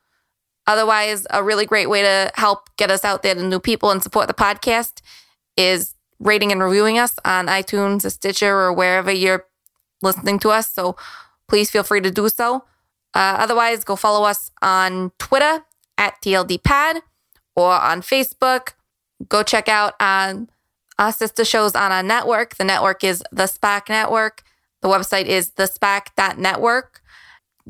[0.67, 4.03] Otherwise, a really great way to help get us out there to new people and
[4.03, 5.01] support the podcast
[5.57, 9.45] is rating and reviewing us on iTunes Stitcher or wherever you're
[10.03, 10.71] listening to us.
[10.71, 10.97] So
[11.49, 12.65] please feel free to do so.
[13.15, 15.65] Uh, otherwise, go follow us on Twitter
[15.99, 17.01] at TLDPod
[17.57, 18.71] or on Facebook.
[19.29, 20.49] Go check out um,
[20.99, 22.57] our sister shows on our network.
[22.57, 24.43] The network is the SPAC Network.
[24.81, 27.02] The website is thespac.network.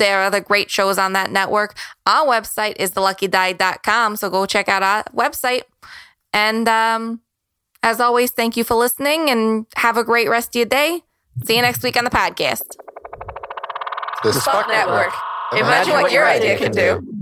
[0.03, 1.79] There are other great shows on that network.
[2.07, 4.17] Our website is theluckydie.com.
[4.17, 5.63] So go check out our website.
[6.33, 7.21] And um,
[7.85, 11.03] as always, thank you for listening and have a great rest of your day.
[11.45, 12.65] See you next week on the podcast.
[14.25, 15.13] The Spark Network.
[15.53, 17.22] Imagine what your idea can do.